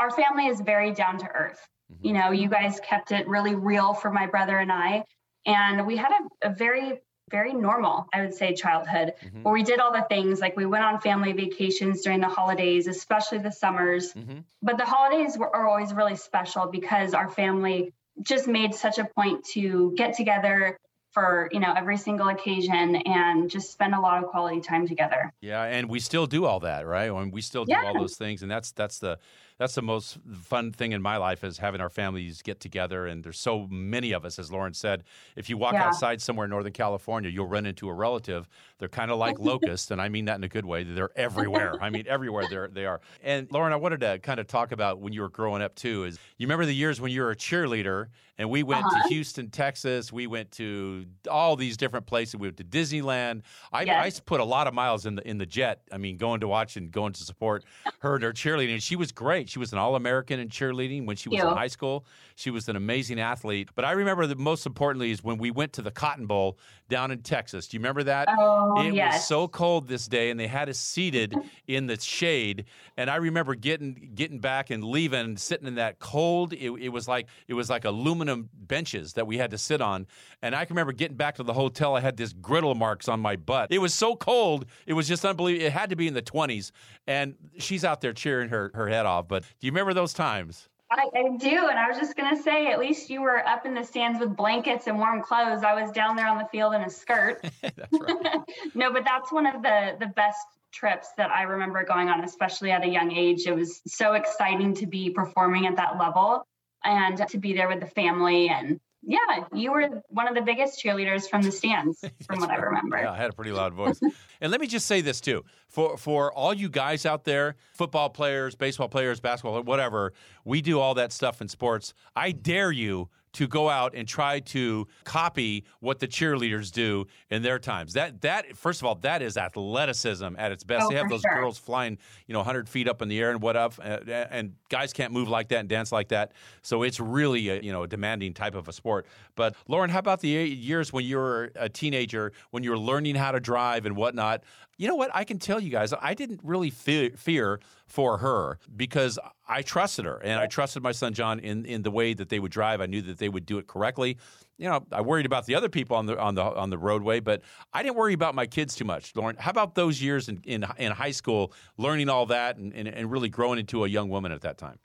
our 0.01 0.11
family 0.11 0.47
is 0.47 0.61
very 0.61 0.93
down 0.93 1.19
to 1.19 1.27
earth. 1.27 1.61
Mm-hmm. 1.93 2.07
you 2.07 2.13
know 2.13 2.31
you 2.33 2.49
guys 2.49 2.81
kept 2.81 3.13
it 3.13 3.29
really 3.29 3.55
real 3.55 3.95
for 3.95 4.11
my 4.11 4.27
brother 4.27 4.59
and 4.59 4.73
i. 4.73 5.05
And 5.47 5.87
we 5.87 5.97
had 5.97 6.11
a, 6.43 6.51
a 6.51 6.55
very 6.55 7.01
very 7.31 7.53
normal, 7.53 8.07
I 8.13 8.23
would 8.23 8.35
say, 8.35 8.55
childhood, 8.55 9.15
mm-hmm. 9.25 9.43
where 9.43 9.53
we 9.55 9.63
did 9.63 9.81
all 9.81 9.93
the 9.93 10.07
things 10.09 10.41
like 10.41 10.57
we 10.57 10.67
went 10.67 10.85
on 10.85 11.01
family 11.01 11.33
vacations 11.33 12.03
during 12.03 12.21
the 12.21 12.29
holidays, 12.29 12.87
especially 12.87 13.39
the 13.39 13.53
summers. 13.53 14.13
Mm-hmm. 14.13 14.39
But 14.63 14.79
the 14.79 14.85
holidays 14.85 15.39
were, 15.39 15.55
are 15.55 15.69
always 15.69 15.93
really 15.93 16.17
special 16.17 16.67
because 16.67 17.15
our 17.15 17.29
family 17.29 17.93
just 18.23 18.47
made 18.47 18.75
such 18.75 18.99
a 18.99 19.09
point 19.17 19.45
to 19.53 19.95
get 19.97 20.15
together 20.15 20.77
for 21.11 21.49
you 21.53 21.61
know 21.61 21.73
every 21.77 21.97
single 21.97 22.29
occasion 22.29 22.97
and 22.97 23.51
just 23.51 23.73
spend 23.73 23.95
a 23.95 24.01
lot 24.01 24.23
of 24.23 24.31
quality 24.31 24.61
time 24.61 24.87
together 24.87 25.33
yeah 25.41 25.65
and 25.65 25.89
we 25.89 25.99
still 25.99 26.27
do 26.27 26.45
all 26.45 26.61
that 26.61 26.87
right 26.87 27.11
I 27.11 27.21
mean, 27.21 27.31
we 27.31 27.41
still 27.41 27.65
do 27.65 27.73
yeah. 27.73 27.87
all 27.87 27.95
those 27.95 28.17
things 28.17 28.43
and 28.43 28.51
that's 28.51 28.73
that's 28.73 28.99
the 28.99 29.19
that's 29.61 29.75
the 29.75 29.83
most 29.83 30.17
fun 30.33 30.73
thing 30.73 30.93
in 30.93 31.03
my 31.03 31.19
life 31.19 31.45
is 31.45 31.59
having 31.59 31.83
our 31.83 31.91
families 31.91 32.41
get 32.41 32.61
together. 32.61 33.07
And 33.07 33.23
there's 33.23 33.39
so 33.39 33.67
many 33.71 34.13
of 34.13 34.25
us, 34.25 34.39
as 34.39 34.51
Lauren 34.51 34.73
said. 34.73 35.05
If 35.37 35.51
you 35.51 35.59
walk 35.59 35.75
yeah. 35.75 35.89
outside 35.89 36.23
somewhere 36.23 36.47
in 36.47 36.51
Northern 36.51 36.73
California, 36.73 37.29
you'll 37.29 37.47
run 37.47 37.67
into 37.67 37.87
a 37.91 37.93
relative. 37.93 38.49
They're 38.79 38.89
kind 38.89 39.11
of 39.11 39.19
like 39.19 39.39
locusts, 39.39 39.91
and 39.91 40.01
I 40.01 40.09
mean 40.09 40.25
that 40.25 40.37
in 40.37 40.45
a 40.45 40.49
good 40.49 40.65
way. 40.65 40.85
They're 40.85 41.11
everywhere. 41.15 41.75
I 41.79 41.91
mean, 41.91 42.07
everywhere 42.09 42.45
they're, 42.49 42.69
they 42.69 42.87
are. 42.87 43.03
And 43.23 43.53
Lauren, 43.53 43.75
I 43.75 43.77
wanted 43.77 44.01
to 44.01 44.19
kind 44.21 44.41
of 44.41 44.47
talk 44.47 44.73
about 44.73 44.99
when 44.99 45.13
you 45.13 45.21
were 45.21 45.29
growing 45.29 45.61
up 45.61 45.75
too. 45.75 46.05
Is 46.05 46.19
you 46.39 46.47
remember 46.47 46.65
the 46.65 46.75
years 46.75 46.99
when 46.99 47.13
you 47.13 47.21
were 47.21 47.31
a 47.31 47.37
cheerleader, 47.37 48.07
and 48.39 48.49
we 48.49 48.63
went 48.63 48.87
uh-huh. 48.87 49.03
to 49.03 49.09
Houston, 49.11 49.51
Texas. 49.51 50.11
We 50.11 50.27
went 50.27 50.53
to 50.53 51.00
all 51.31 51.57
these 51.57 51.77
different 51.77 52.07
places. 52.07 52.37
We 52.37 52.49
went 52.49 52.57
to 52.59 52.65
Disneyland. 52.65 53.43
I, 53.73 53.83
yes. 53.83 54.19
I 54.19 54.23
put 54.25 54.41
a 54.41 54.45
lot 54.45 54.67
of 54.67 54.75
miles 54.75 55.07
in 55.07 55.17
the 55.17 55.29
in 55.29 55.39
the 55.39 55.47
jet. 55.47 55.83
I 55.93 55.99
mean, 55.99 56.17
going 56.17 56.41
to 56.41 56.49
watch 56.49 56.77
and 56.77 56.91
going 56.91 57.13
to 57.15 57.23
support 57.25 57.65
her 58.01 58.15
and 58.15 58.25
her 58.25 58.33
cheerleading. 58.33 58.73
And 58.73 58.83
she 58.83 58.97
was 58.97 59.13
great. 59.13 59.49
She 59.49 59.59
was 59.59 59.73
an 59.73 59.79
All 59.79 59.97
American 59.97 60.41
in 60.41 60.49
cheerleading 60.49 61.07
when 61.07 61.17
she 61.17 61.29
was 61.29 61.41
in 61.41 61.47
high 61.47 61.69
school. 61.69 62.05
She 62.37 62.51
was 62.51 62.69
an 62.69 62.77
amazing 62.77 63.21
athlete. 63.21 63.69
But 63.75 63.85
I 63.85 63.93
remember 63.93 64.27
that 64.27 64.39
most 64.39 64.65
importantly 64.65 65.11
is 65.11 65.23
when 65.23 65.37
we 65.37 65.51
went 65.51 65.75
to 65.75 65.83
the 65.83 65.91
Cotton 65.91 66.27
Bowl 66.27 66.59
down 66.89 67.11
in 67.11 67.23
Texas. 67.23 67.69
Do 67.69 67.77
you 67.77 67.81
remember 67.81 68.03
that? 68.03 68.29
Oh, 68.31 68.81
it 68.81 68.95
yes. 68.95 69.15
was 69.15 69.27
so 69.27 69.47
cold 69.49 69.89
this 69.89 70.07
day, 70.07 70.31
and 70.31 70.41
they 70.41 70.47
had 70.47 70.69
us 70.69 70.79
seated 70.79 71.35
in 71.67 71.87
the 71.87 71.99
shade. 72.01 72.65
And 72.97 73.11
I 73.11 73.17
remember 73.17 73.55
getting 73.55 74.11
getting 74.15 74.39
back 74.39 74.71
and 74.71 74.83
leaving, 74.85 75.37
sitting 75.37 75.67
in 75.67 75.77
that 75.77 75.99
cold. 75.99 76.53
It, 76.53 76.71
it 76.73 76.89
was 76.89 77.07
like 77.07 77.29
it 77.47 77.55
was 77.55 77.71
like 77.71 77.85
aluminum 77.85 78.49
benches 78.55 79.13
that 79.15 79.27
we 79.27 79.39
had 79.39 79.51
to 79.53 79.59
sit 79.59 79.81
on. 79.81 80.07
And 80.43 80.55
I 80.55 80.65
can 80.65 80.75
remember 80.91 80.99
getting 80.99 81.17
back 81.17 81.37
to 81.37 81.43
the 81.43 81.53
hotel. 81.53 81.97
I 81.97 82.01
had 82.01 82.17
this 82.17 82.33
griddle 82.33 82.75
marks 82.75 83.09
on 83.09 83.21
my 83.21 83.37
butt. 83.37 83.71
It 83.71 83.79
was 83.79 83.95
so 83.95 84.17
cold. 84.17 84.67
It 84.87 84.95
was 84.95 85.09
just 85.09 85.25
unbelievable. 85.25 85.67
It 85.67 85.73
had 85.73 85.91
to 85.91 85.97
be 85.97 86.09
in 86.09 86.15
the 86.15 86.23
20s. 86.23 86.73
And 87.07 87.35
she's 87.59 87.85
out 87.85 88.01
there 88.01 88.13
cheering 88.13 88.49
her, 88.51 88.71
her 88.75 88.89
head 88.89 89.07
off. 89.07 89.29
But 89.29 89.43
do 89.43 89.67
you 89.67 89.73
remember 89.73 89.95
those 89.95 90.13
times? 90.13 90.69
I, 90.93 91.07
I, 91.15 91.37
do. 91.37 91.69
And 91.69 91.79
I 91.79 91.89
was 91.89 91.99
just 91.99 92.17
going 92.17 92.37
to 92.37 92.43
say, 92.43 92.73
at 92.73 92.81
least 92.81 93.11
you 93.11 93.23
were 93.23 93.47
up 93.47 93.65
in 93.65 93.75
the 93.75 93.85
stands 93.85 94.19
with 94.19 94.37
blankets 94.37 94.89
and 94.89 94.99
warm 94.99 95.23
clothes. 95.23 95.63
I 95.63 95.81
was 95.81 95.93
down 95.93 96.17
there 96.17 96.27
on 96.27 96.39
the 96.39 96.49
field 96.51 96.75
in 96.75 96.83
a 96.83 96.91
skirt. 96.91 97.45
no, 98.75 98.93
but 98.93 99.05
that's 99.05 99.31
one 99.31 99.47
of 99.47 99.63
the, 99.63 99.97
the 100.01 100.09
best 100.09 100.45
trips 100.73 101.09
that 101.17 101.31
I 101.31 101.43
remember 101.43 101.85
going 101.85 102.09
on, 102.09 102.25
especially 102.25 102.73
at 102.73 102.85
a 102.85 102.89
young 102.89 103.13
age. 103.13 103.47
It 103.47 103.55
was 103.55 103.83
so 103.87 104.15
exciting 104.15 104.75
to 104.75 104.87
be 104.87 105.11
performing 105.11 105.67
at 105.67 105.77
that 105.77 105.97
level 105.97 106.45
and 106.85 107.17
to 107.29 107.39
be 107.39 107.53
there 107.53 107.69
with 107.69 107.81
the 107.81 107.87
family 107.87 108.49
and 108.49 108.81
yeah, 109.03 109.45
you 109.55 109.73
were 109.73 110.03
one 110.09 110.29
of 110.29 110.35
the 110.35 110.43
biggest 110.43 110.83
cheerleaders 110.83 111.29
from 111.29 111.43
the 111.43 111.51
stands, 111.51 112.05
from 112.27 112.41
what 112.41 112.51
I 112.51 112.57
remember. 112.57 112.99
Yeah, 112.99 113.13
I 113.13 113.17
had 113.17 113.31
a 113.31 113.33
pretty 113.33 113.53
loud 113.53 113.73
voice. 113.73 113.99
and 114.41 114.51
let 114.51 114.61
me 114.61 114.67
just 114.67 114.87
say 114.87 115.01
this 115.01 115.21
too: 115.21 115.45
for 115.69 115.97
for 115.97 116.33
all 116.33 116.53
you 116.53 116.69
guys 116.69 117.07
out 117.07 117.25
there, 117.25 117.57
football 117.73 118.11
players, 118.11 118.55
baseball 118.55 118.89
players, 118.89 119.19
basketball, 119.21 119.63
whatever, 119.63 120.13
we 120.45 120.61
do 120.61 120.79
all 120.79 120.95
that 120.95 121.13
stuff 121.13 121.41
in 121.41 121.49
sports. 121.49 121.95
I 122.15 122.33
dare 122.33 122.73
you 122.73 123.09
to 123.33 123.47
go 123.47 123.69
out 123.69 123.95
and 123.95 124.07
try 124.09 124.41
to 124.41 124.87
copy 125.05 125.65
what 125.81 125.99
the 125.99 126.09
cheerleaders 126.09 126.71
do 126.71 127.07
in 127.31 127.43
their 127.43 127.59
times. 127.59 127.93
That 127.93 128.21
that 128.23 128.57
first 128.57 128.81
of 128.81 128.87
all, 128.87 128.97
that 128.97 129.23
is 129.23 129.37
athleticism 129.37 130.29
at 130.37 130.53
its 130.53 130.65
best. 130.65 130.87
Oh, 130.87 130.89
they 130.91 130.97
have 130.97 131.09
those 131.09 131.23
sure. 131.23 131.35
girls 131.35 131.59
flying, 131.59 131.99
you 132.27 132.33
know, 132.33 132.41
100 132.41 132.69
feet 132.69 132.89
up 132.89 133.03
in 133.03 133.09
the 133.09 133.19
air 133.21 133.31
and 133.31 133.41
what 133.41 133.57
up, 133.57 133.75
uh, 133.79 133.99
and, 134.07 134.11
and, 134.31 134.53
guys 134.69 134.93
can't 134.93 135.13
move 135.13 135.29
like 135.29 135.49
that 135.49 135.59
and 135.59 135.69
dance 135.69 135.91
like 135.91 136.09
that. 136.09 136.33
So 136.63 136.85
it's 136.85 137.01
really 137.01 137.49
a 137.49 137.61
you 137.61 137.73
know 137.73 137.85
a 137.85 137.89
demanding 137.89 138.35
type 138.35 138.55
of 138.55 138.69
a 138.69 138.73
sport. 138.73 139.07
But 139.35 139.55
Lauren, 139.69 139.91
how 139.91 139.99
about 139.99 140.21
the 140.21 140.29
years 140.29 140.93
when 140.93 141.05
you 141.05 141.17
were 141.17 141.53
a 141.57 141.69
teenager, 141.69 142.33
when 142.51 142.63
you 142.63 142.71
were 142.71 142.79
learning 142.79 143.15
how 143.15 143.33
to 143.33 143.41
drive 143.41 143.87
and 143.87 143.97
whatnot? 143.97 144.45
You 144.77 144.89
know 144.89 144.95
what? 144.95 145.11
I 145.13 145.25
can 145.25 145.39
tell 145.39 145.61
you 145.61 145.71
guys, 145.71 145.93
I 146.01 146.15
didn't 146.15 146.41
really 146.43 146.71
fear, 146.71 147.11
fear 147.11 147.61
for 147.91 148.19
her 148.19 148.59
because 148.77 149.19
I 149.49 149.63
trusted 149.63 150.05
her 150.05 150.19
and 150.19 150.39
I 150.41 150.47
trusted 150.47 150.83
my 150.83 150.93
son 150.93 151.13
John 151.13 151.41
in, 151.41 151.65
in 151.65 151.83
the 151.83 151.91
way 151.91 152.15
that 152.15 152.29
they 152.29 152.39
would 152.39 152.53
drive. 152.53 152.81
I 152.81 152.87
knew 152.87 153.03
that 153.03 153.19
they 153.19 153.29
would 153.29 153.45
do 153.45 153.59
it 153.59 153.67
correctly. 153.67 154.17
You 154.59 154.69
know, 154.69 154.87
I 154.93 155.01
worried 155.01 155.27
about 155.27 155.47
the 155.47 155.57
other 155.57 155.69
people 155.69 155.97
on 155.97 156.07
the 156.07 156.19
on 156.19 156.35
the 156.35 156.43
on 156.43 156.71
the 156.71 156.79
roadway, 156.79 157.21
but 157.21 157.43
I 157.73 157.83
didn't 157.83 157.97
worry 157.97 158.15
about 158.15 158.35
my 158.35 158.47
kids 158.47 158.77
too 158.77 158.85
much. 158.85 159.17
Lauren, 159.17 159.37
how 159.39 159.51
about 159.51 159.75
those 159.75 160.01
years 160.01 160.29
in 160.29 160.41
in, 160.45 160.65
in 160.79 160.93
high 160.93 161.11
school, 161.11 161.53
learning 161.79 162.09
all 162.09 162.27
that 162.27 162.59
and, 162.59 162.73
and, 162.75 162.87
and 162.87 163.11
really 163.11 163.29
growing 163.29 163.59
into 163.59 163.85
a 163.85 163.89
young 163.89 164.09
woman 164.09 164.33
at 164.33 164.43
that 164.43 164.57
time? 164.57 164.79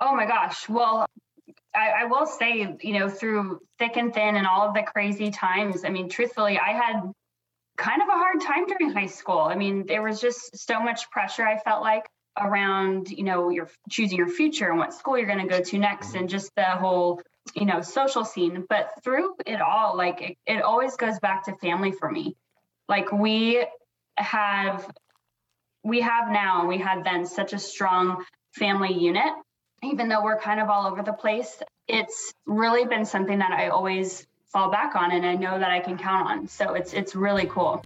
Oh 0.00 0.14
my 0.14 0.26
gosh! 0.26 0.68
Well, 0.68 1.06
I, 1.74 2.02
I, 2.02 2.04
will 2.04 2.26
say, 2.26 2.76
you 2.80 2.98
know, 2.98 3.08
through 3.08 3.60
thick 3.78 3.96
and 3.96 4.12
thin 4.12 4.36
and 4.36 4.46
all 4.46 4.66
of 4.66 4.74
the 4.74 4.82
crazy 4.82 5.30
times, 5.30 5.84
I 5.84 5.90
mean, 5.90 6.08
truthfully, 6.08 6.58
I 6.58 6.72
had 6.72 7.10
kind 7.76 8.02
of 8.02 8.08
a 8.08 8.12
hard 8.12 8.40
time 8.40 8.66
during 8.66 8.92
high 8.92 9.06
school. 9.06 9.40
I 9.40 9.54
mean, 9.54 9.86
there 9.86 10.02
was 10.02 10.20
just 10.20 10.56
so 10.66 10.82
much 10.82 11.10
pressure, 11.10 11.46
I 11.46 11.58
felt 11.58 11.82
like, 11.82 12.04
around, 12.40 13.10
you 13.10 13.24
know, 13.24 13.50
you're 13.50 13.70
choosing 13.90 14.18
your 14.18 14.28
future 14.28 14.68
and 14.68 14.78
what 14.78 14.94
school 14.94 15.18
you're 15.18 15.26
going 15.26 15.46
to 15.46 15.52
go 15.52 15.62
to 15.62 15.78
next 15.78 16.14
and 16.14 16.28
just 16.28 16.50
the 16.56 16.64
whole, 16.64 17.20
you 17.54 17.66
know, 17.66 17.80
social 17.80 18.24
scene. 18.24 18.64
But 18.68 18.90
through 19.02 19.34
it 19.46 19.60
all, 19.60 19.96
like 19.96 20.22
it, 20.22 20.38
it 20.46 20.62
always 20.62 20.96
goes 20.96 21.18
back 21.18 21.44
to 21.44 21.56
family 21.56 21.92
for 21.92 22.10
me. 22.10 22.36
Like 22.88 23.12
we 23.12 23.64
have 24.16 24.90
we 25.82 26.00
have 26.00 26.30
now 26.30 26.60
and 26.60 26.68
we 26.68 26.78
had 26.78 27.04
then 27.04 27.26
such 27.26 27.52
a 27.52 27.58
strong 27.58 28.24
family 28.52 28.92
unit 28.92 29.32
even 29.82 30.08
though 30.08 30.22
we're 30.22 30.38
kind 30.38 30.60
of 30.60 30.68
all 30.68 30.86
over 30.86 31.02
the 31.02 31.12
place 31.12 31.62
it's 31.88 32.32
really 32.46 32.84
been 32.84 33.04
something 33.04 33.38
that 33.38 33.52
i 33.52 33.68
always 33.68 34.26
fall 34.52 34.70
back 34.70 34.94
on 34.94 35.12
and 35.12 35.24
i 35.24 35.34
know 35.34 35.58
that 35.58 35.70
i 35.70 35.80
can 35.80 35.96
count 35.96 36.28
on 36.28 36.48
so 36.48 36.74
it's 36.74 36.92
it's 36.92 37.14
really 37.14 37.46
cool 37.46 37.82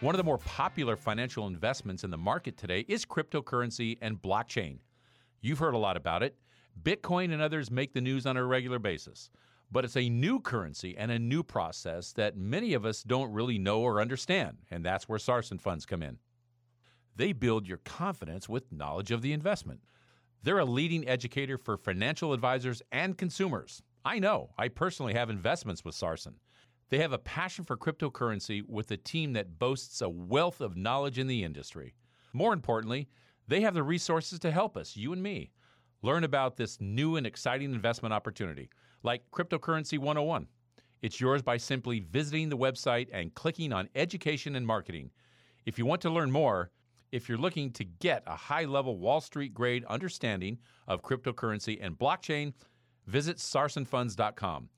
One 0.00 0.14
of 0.14 0.18
the 0.18 0.24
more 0.24 0.38
popular 0.38 0.96
financial 0.96 1.46
investments 1.46 2.04
in 2.04 2.10
the 2.10 2.16
market 2.16 2.56
today 2.56 2.84
is 2.86 3.04
cryptocurrency 3.04 3.98
and 4.00 4.22
blockchain. 4.22 4.78
You've 5.40 5.58
heard 5.58 5.74
a 5.74 5.78
lot 5.78 5.96
about 5.96 6.22
it. 6.22 6.36
Bitcoin 6.80 7.32
and 7.32 7.42
others 7.42 7.70
make 7.70 7.92
the 7.92 8.00
news 8.00 8.24
on 8.24 8.36
a 8.36 8.44
regular 8.44 8.78
basis 8.78 9.30
but 9.70 9.84
it's 9.84 9.96
a 9.96 10.08
new 10.08 10.40
currency 10.40 10.96
and 10.96 11.10
a 11.10 11.18
new 11.18 11.42
process 11.42 12.12
that 12.12 12.36
many 12.36 12.74
of 12.74 12.86
us 12.86 13.02
don't 13.02 13.32
really 13.32 13.58
know 13.58 13.80
or 13.80 14.00
understand, 14.00 14.58
and 14.70 14.84
that's 14.84 15.08
where 15.08 15.18
Sarson 15.18 15.58
funds 15.58 15.86
come 15.86 16.02
in. 16.02 16.18
They 17.16 17.32
build 17.32 17.66
your 17.66 17.78
confidence 17.78 18.48
with 18.48 18.72
knowledge 18.72 19.10
of 19.10 19.22
the 19.22 19.32
investment. 19.32 19.80
They're 20.42 20.58
a 20.58 20.64
leading 20.64 21.06
educator 21.06 21.58
for 21.58 21.76
financial 21.76 22.32
advisors 22.32 22.80
and 22.92 23.18
consumers. 23.18 23.82
I 24.04 24.20
know, 24.20 24.50
I 24.56 24.68
personally 24.68 25.14
have 25.14 25.28
investments 25.28 25.84
with 25.84 25.94
Sarson. 25.94 26.36
They 26.90 26.98
have 26.98 27.12
a 27.12 27.18
passion 27.18 27.64
for 27.64 27.76
cryptocurrency 27.76 28.62
with 28.66 28.90
a 28.90 28.96
team 28.96 29.34
that 29.34 29.58
boasts 29.58 30.00
a 30.00 30.08
wealth 30.08 30.60
of 30.60 30.76
knowledge 30.76 31.18
in 31.18 31.26
the 31.26 31.44
industry. 31.44 31.94
More 32.32 32.52
importantly, 32.52 33.08
they 33.46 33.60
have 33.60 33.74
the 33.74 33.82
resources 33.82 34.38
to 34.40 34.50
help 34.50 34.76
us, 34.76 34.96
you 34.96 35.12
and 35.12 35.22
me, 35.22 35.52
learn 36.02 36.24
about 36.24 36.56
this 36.56 36.80
new 36.80 37.16
and 37.16 37.26
exciting 37.26 37.74
investment 37.74 38.14
opportunity 38.14 38.70
like 39.02 39.30
Cryptocurrency 39.30 39.98
101. 39.98 40.46
It's 41.02 41.20
yours 41.20 41.42
by 41.42 41.58
simply 41.58 42.00
visiting 42.00 42.48
the 42.48 42.56
website 42.56 43.08
and 43.12 43.34
clicking 43.34 43.72
on 43.72 43.88
Education 43.94 44.56
and 44.56 44.66
Marketing. 44.66 45.10
If 45.66 45.78
you 45.78 45.86
want 45.86 46.00
to 46.02 46.10
learn 46.10 46.30
more, 46.30 46.70
if 47.12 47.28
you're 47.28 47.38
looking 47.38 47.70
to 47.72 47.84
get 47.84 48.22
a 48.26 48.34
high 48.34 48.64
level 48.64 48.98
Wall 48.98 49.20
Street 49.20 49.54
grade 49.54 49.84
understanding 49.84 50.58
of 50.86 51.02
cryptocurrency 51.02 51.78
and 51.80 51.98
blockchain, 51.98 52.52
visit 53.06 53.36
sarsonfunds.com. 53.36 54.68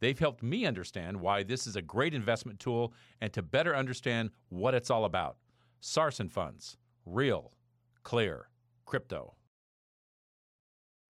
They've 0.00 0.18
helped 0.18 0.42
me 0.42 0.66
understand 0.66 1.20
why 1.20 1.42
this 1.42 1.66
is 1.66 1.76
a 1.76 1.82
great 1.82 2.14
investment 2.14 2.58
tool 2.58 2.94
and 3.20 3.32
to 3.32 3.42
better 3.42 3.76
understand 3.76 4.30
what 4.48 4.74
it's 4.74 4.90
all 4.90 5.04
about. 5.04 5.36
Sarson 5.80 6.28
Funds, 6.28 6.76
real, 7.04 7.52
clear, 8.02 8.48
crypto. 8.86 9.34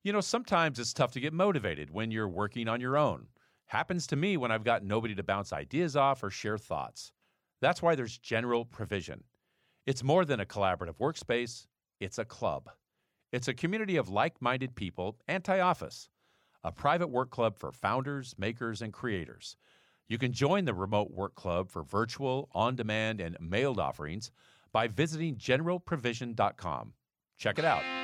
You 0.02 0.12
know, 0.12 0.20
sometimes 0.20 0.78
it's 0.78 0.92
tough 0.92 1.12
to 1.12 1.20
get 1.20 1.32
motivated 1.32 1.90
when 1.90 2.11
you're 2.11 2.28
working 2.28 2.68
on 2.68 2.80
your 2.80 2.97
own. 2.97 3.26
Happens 3.66 4.06
to 4.09 4.16
me 4.16 4.37
when 4.37 4.50
I've 4.50 4.64
got 4.64 4.82
nobody 4.82 5.14
to 5.14 5.23
bounce 5.23 5.52
ideas 5.52 5.94
off 5.94 6.25
or 6.25 6.30
share 6.30 6.59
thoughts. 6.59 7.12
That's 7.61 7.82
why 7.82 7.94
there's 7.94 8.18
General 8.18 8.64
Provision. 8.64 9.23
It's 9.87 10.02
more 10.02 10.25
than 10.25 10.40
a 10.40 10.47
collaborative 10.47 10.97
workspace, 10.99 11.66
it's 12.00 12.18
a 12.18 12.25
club. 12.25 12.70
It's 13.30 13.49
a 13.49 13.54
community 13.54 13.97
of 13.97 14.09
like 14.09 14.40
minded 14.42 14.75
people, 14.75 15.18
anti 15.28 15.61
office, 15.61 16.09
a 16.64 16.72
private 16.72 17.08
work 17.08 17.30
club 17.30 17.58
for 17.58 17.72
founders, 17.72 18.34
makers, 18.38 18.82
and 18.82 18.92
creators. 18.92 19.56
You 20.08 20.18
can 20.18 20.32
join 20.32 20.64
the 20.64 20.74
remote 20.74 21.10
work 21.10 21.34
club 21.34 21.70
for 21.70 21.82
virtual, 21.82 22.48
on 22.52 22.74
demand, 22.76 23.20
and 23.20 23.36
mailed 23.40 23.78
offerings 23.78 24.30
by 24.72 24.88
visiting 24.88 25.36
generalprovision.com. 25.36 26.92
Check 27.38 27.58
it 27.58 27.64
out. 27.64 28.00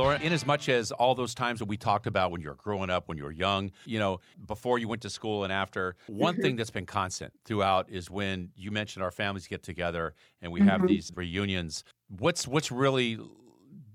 Laura, 0.00 0.18
in 0.18 0.32
as 0.32 0.46
much 0.46 0.70
as 0.70 0.92
all 0.92 1.14
those 1.14 1.34
times 1.34 1.58
that 1.58 1.66
we 1.66 1.76
talked 1.76 2.06
about 2.06 2.30
when 2.30 2.40
you 2.40 2.48
were 2.48 2.54
growing 2.54 2.88
up, 2.88 3.06
when 3.06 3.18
you 3.18 3.24
were 3.24 3.32
young, 3.32 3.70
you 3.84 3.98
know, 3.98 4.20
before 4.46 4.78
you 4.78 4.88
went 4.88 5.02
to 5.02 5.10
school 5.10 5.44
and 5.44 5.52
after, 5.52 5.94
one 6.06 6.34
mm-hmm. 6.34 6.42
thing 6.42 6.56
that's 6.56 6.70
been 6.70 6.86
constant 6.86 7.32
throughout 7.44 7.90
is 7.90 8.10
when 8.10 8.48
you 8.56 8.70
mentioned 8.70 9.02
our 9.02 9.10
families 9.10 9.46
get 9.46 9.62
together 9.62 10.14
and 10.40 10.50
we 10.50 10.60
mm-hmm. 10.60 10.70
have 10.70 10.86
these 10.86 11.12
reunions. 11.14 11.84
What's 12.18 12.48
what's 12.48 12.72
really 12.72 13.18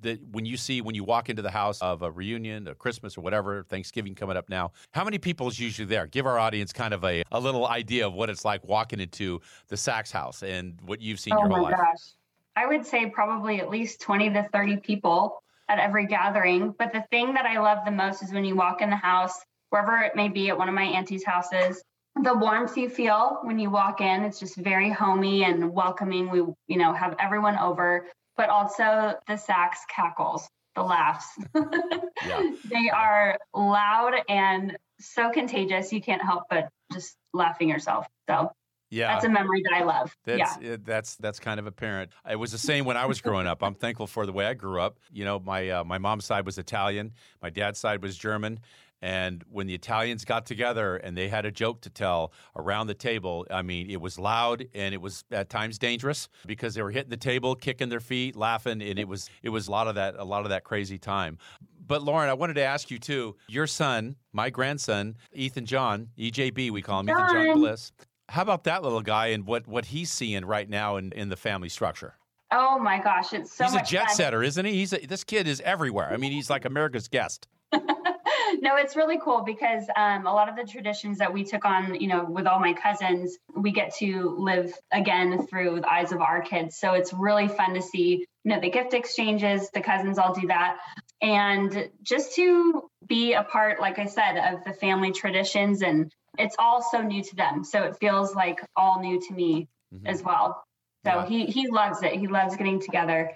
that 0.02 0.20
when 0.32 0.46
you 0.46 0.58
see 0.58 0.82
when 0.82 0.94
you 0.94 1.04
walk 1.04 1.30
into 1.30 1.42
the 1.42 1.50
house 1.50 1.82
of 1.82 2.04
a 2.04 2.12
reunion, 2.12 2.68
a 2.68 2.76
Christmas 2.76 3.18
or 3.18 3.22
whatever, 3.22 3.64
Thanksgiving 3.64 4.14
coming 4.14 4.38
up 4.38 4.48
now, 4.48 4.74
how 4.92 5.04
many 5.04 5.18
people 5.18 5.48
is 5.48 5.60
usually 5.60 5.88
there? 5.88 6.06
Give 6.06 6.28
our 6.28 6.38
audience 6.38 6.72
kind 6.72 6.94
of 6.94 7.04
a, 7.04 7.24
a 7.32 7.40
little 7.40 7.68
idea 7.68 8.06
of 8.06 8.14
what 8.14 8.30
it's 8.30 8.46
like 8.46 8.64
walking 8.64 9.00
into 9.00 9.42
the 9.70 9.78
Sax 9.78 10.12
house 10.12 10.44
and 10.44 10.80
what 10.86 11.02
you've 11.02 11.20
seen 11.20 11.34
oh 11.34 11.40
your 11.40 11.50
whole 11.50 11.64
life. 11.64 11.76
Gosh. 11.76 12.14
I 12.56 12.68
would 12.68 12.86
say 12.86 13.08
probably 13.08 13.60
at 13.60 13.70
least 13.70 14.00
20 14.02 14.30
to 14.30 14.48
30 14.54 14.78
people 14.78 15.42
at 15.68 15.80
every 15.80 16.08
gathering. 16.08 16.74
But 16.78 16.94
the 16.94 17.04
thing 17.12 17.34
that 17.34 17.46
I 17.46 17.60
love 17.60 17.80
the 17.86 17.92
most 17.92 18.24
is 18.24 18.32
when 18.32 18.46
you 18.46 18.56
walk 18.56 18.82
in 18.82 18.90
the 18.90 18.96
house, 18.96 19.38
wherever 19.70 19.98
it 20.04 20.16
may 20.16 20.30
be 20.30 20.50
at 20.50 20.58
one 20.58 20.70
of 20.70 20.76
my 20.76 20.84
auntie's 20.84 21.26
houses, 21.26 21.84
the 22.22 22.34
warmth 22.34 22.78
you 22.78 22.90
feel 22.90 23.40
when 23.44 23.60
you 23.60 23.70
walk 23.70 24.00
in, 24.00 24.24
it's 24.24 24.40
just 24.40 24.56
very 24.56 24.90
homey 24.90 25.44
and 25.44 25.74
welcoming. 25.74 26.30
We, 26.30 26.40
you 26.68 26.78
know, 26.78 26.94
have 26.94 27.16
everyone 27.20 27.58
over, 27.58 28.08
but 28.38 28.50
also 28.50 29.16
the 29.28 29.36
Sax 29.36 29.80
cackles, 29.94 30.48
the 30.76 30.84
laughs. 30.84 31.28
yeah. 32.26 32.52
They 32.66 32.90
are 32.90 33.38
loud 33.54 34.14
and 34.30 34.78
so 35.00 35.30
contagious. 35.30 35.92
You 35.92 36.02
can't 36.02 36.22
help 36.22 36.44
but 36.50 36.70
just 36.94 37.16
laughing 37.34 37.70
yourself. 37.70 38.08
So 38.30 38.52
yeah, 38.90 39.08
that's 39.08 39.26
a 39.26 39.30
memory 39.30 39.62
that 39.64 39.74
I 39.74 39.84
love. 39.84 40.16
That's 40.26 40.58
yeah. 40.62 40.78
that's 40.84 41.16
that's 41.16 41.40
kind 41.40 41.60
of 41.60 41.68
apparent. 41.68 42.12
It 42.30 42.36
was 42.36 42.52
the 42.52 42.58
same 42.58 42.86
when 42.86 42.98
I 42.98 43.06
was 43.06 43.22
growing 43.22 43.48
up. 43.48 43.64
I'm 43.64 43.76
thankful 43.76 44.08
for 44.08 44.26
the 44.26 44.34
way 44.34 44.46
I 44.46 44.54
grew 44.54 44.80
up. 44.80 45.00
You 45.12 45.26
know, 45.26 45.40
my 45.40 45.70
uh, 45.70 45.84
my 45.84 45.98
mom's 45.98 46.26
side 46.26 46.46
was 46.46 46.58
Italian, 46.58 47.14
my 47.42 47.50
dad's 47.50 47.80
side 47.80 48.02
was 48.02 48.18
German, 48.18 48.60
and 49.02 49.44
when 49.52 49.68
the 49.68 49.74
Italians 49.74 50.26
got 50.26 50.46
together 50.46 50.98
and 50.98 51.18
they 51.18 51.28
had 51.28 51.46
a 51.46 51.52
joke 51.52 51.82
to 51.82 51.90
tell 51.90 52.32
around 52.56 52.88
the 52.88 52.94
table, 52.94 53.46
I 53.52 53.62
mean, 53.62 53.90
it 53.90 54.00
was 54.00 54.18
loud 54.18 54.66
and 54.74 54.94
it 54.94 55.02
was 55.02 55.24
at 55.32 55.50
times 55.50 55.78
dangerous 55.78 56.28
because 56.48 56.74
they 56.74 56.82
were 56.82 56.92
hitting 56.92 57.10
the 57.10 57.18
table, 57.18 57.56
kicking 57.56 57.90
their 57.90 58.00
feet, 58.00 58.36
laughing, 58.36 58.82
and 58.82 58.98
it 58.98 59.08
was 59.08 59.30
it 59.44 59.50
was 59.50 59.68
a 59.68 59.72
lot 59.72 59.88
of 59.88 59.96
that 59.96 60.16
a 60.18 60.24
lot 60.24 60.44
of 60.44 60.50
that 60.50 60.64
crazy 60.64 60.98
time. 60.98 61.38
But 61.88 62.02
Lauren, 62.02 62.30
I 62.30 62.34
wanted 62.34 62.56
to 62.56 62.64
ask 62.64 62.90
you 62.90 62.98
too. 62.98 63.36
Your 63.48 63.68
son, 63.68 64.16
my 64.34 64.50
grandson, 64.50 65.18
Ethan 65.34 65.66
John, 65.66 66.10
EJB, 66.18 66.72
we 66.72 66.82
call 66.82 67.02
him 67.02 67.08
John. 67.08 67.30
Ethan 67.30 67.46
John 67.46 67.60
Bliss. 67.60 67.92
How 68.30 68.42
about 68.42 68.64
that 68.64 68.84
little 68.84 69.02
guy 69.02 69.28
and 69.28 69.46
what, 69.46 69.68
what 69.68 69.86
he's 69.86 70.12
seeing 70.12 70.46
right 70.46 70.70
now 70.70 70.98
in, 70.98 71.12
in 71.12 71.30
the 71.30 71.36
family 71.36 71.70
structure? 71.70 72.16
Oh 72.52 72.80
my 72.80 73.00
gosh, 73.00 73.34
it's 73.34 73.52
so 73.52 73.66
He's 73.66 73.76
a 73.76 73.84
jet 73.84 74.08
fun. 74.08 74.16
setter, 74.16 74.44
isn't 74.44 74.66
he? 74.66 74.74
He's 74.74 74.94
a, 74.94 74.98
this 74.98 75.24
kid 75.24 75.48
is 75.48 75.62
everywhere. 75.62 76.12
I 76.12 76.18
mean, 76.18 76.32
he's 76.32 76.50
like 76.50 76.66
America's 76.66 77.08
guest. 77.08 77.48
no, 77.74 78.76
it's 78.78 78.96
really 78.96 79.20
cool 79.20 79.44
because 79.44 79.84
um, 79.96 80.28
a 80.28 80.34
lot 80.34 80.50
of 80.50 80.56
the 80.56 80.64
traditions 80.64 81.18
that 81.18 81.34
we 81.34 81.44
took 81.44 81.66
on, 81.66 82.00
you 82.00 82.08
know, 82.08 82.24
with 82.24 82.48
all 82.48 82.60
my 82.60 82.74
cousins, 82.74 83.38
we 83.56 83.72
get 83.72 83.96
to 83.96 84.36
live 84.38 84.74
again 84.92 85.48
through 85.48 85.82
the 85.82 85.92
eyes 85.92 86.12
of 86.12 86.22
our 86.22 86.42
kids. 86.42 86.78
So 86.78 86.94
it's 86.94 87.14
really 87.14 87.48
fun 87.48 87.74
to 87.74 87.82
see, 87.82 88.26
you 88.44 88.52
know, 88.52 88.60
the 88.60 88.70
gift 88.70 88.94
exchanges, 88.94 89.70
the 89.72 89.82
cousins 89.82 90.18
all 90.18 90.34
do 90.34 90.48
that. 90.48 90.78
And 91.22 91.90
just 92.04 92.36
to 92.36 92.90
be 93.06 93.34
a 93.34 93.44
part, 93.44 93.80
like 93.80 94.00
I 94.00 94.06
said, 94.06 94.38
of 94.38 94.64
the 94.64 94.74
family 94.74 95.12
traditions 95.12 95.82
and 95.82 96.12
it's 96.38 96.56
all 96.60 96.82
so 96.82 97.02
new 97.02 97.24
to 97.24 97.36
them. 97.36 97.64
So 97.64 97.84
it 97.84 97.98
feels 97.98 98.36
like 98.36 98.60
all 98.76 99.02
new 99.02 99.20
to 99.22 99.34
me 99.34 99.68
mm-hmm. 99.94 100.08
as 100.08 100.24
well. 100.24 100.64
So 101.06 101.12
yeah. 101.12 101.26
he 101.28 101.46
he 101.46 101.68
loves 101.68 102.02
it. 102.04 102.14
He 102.14 102.28
loves 102.28 102.56
getting 102.56 102.82
together. 102.82 103.32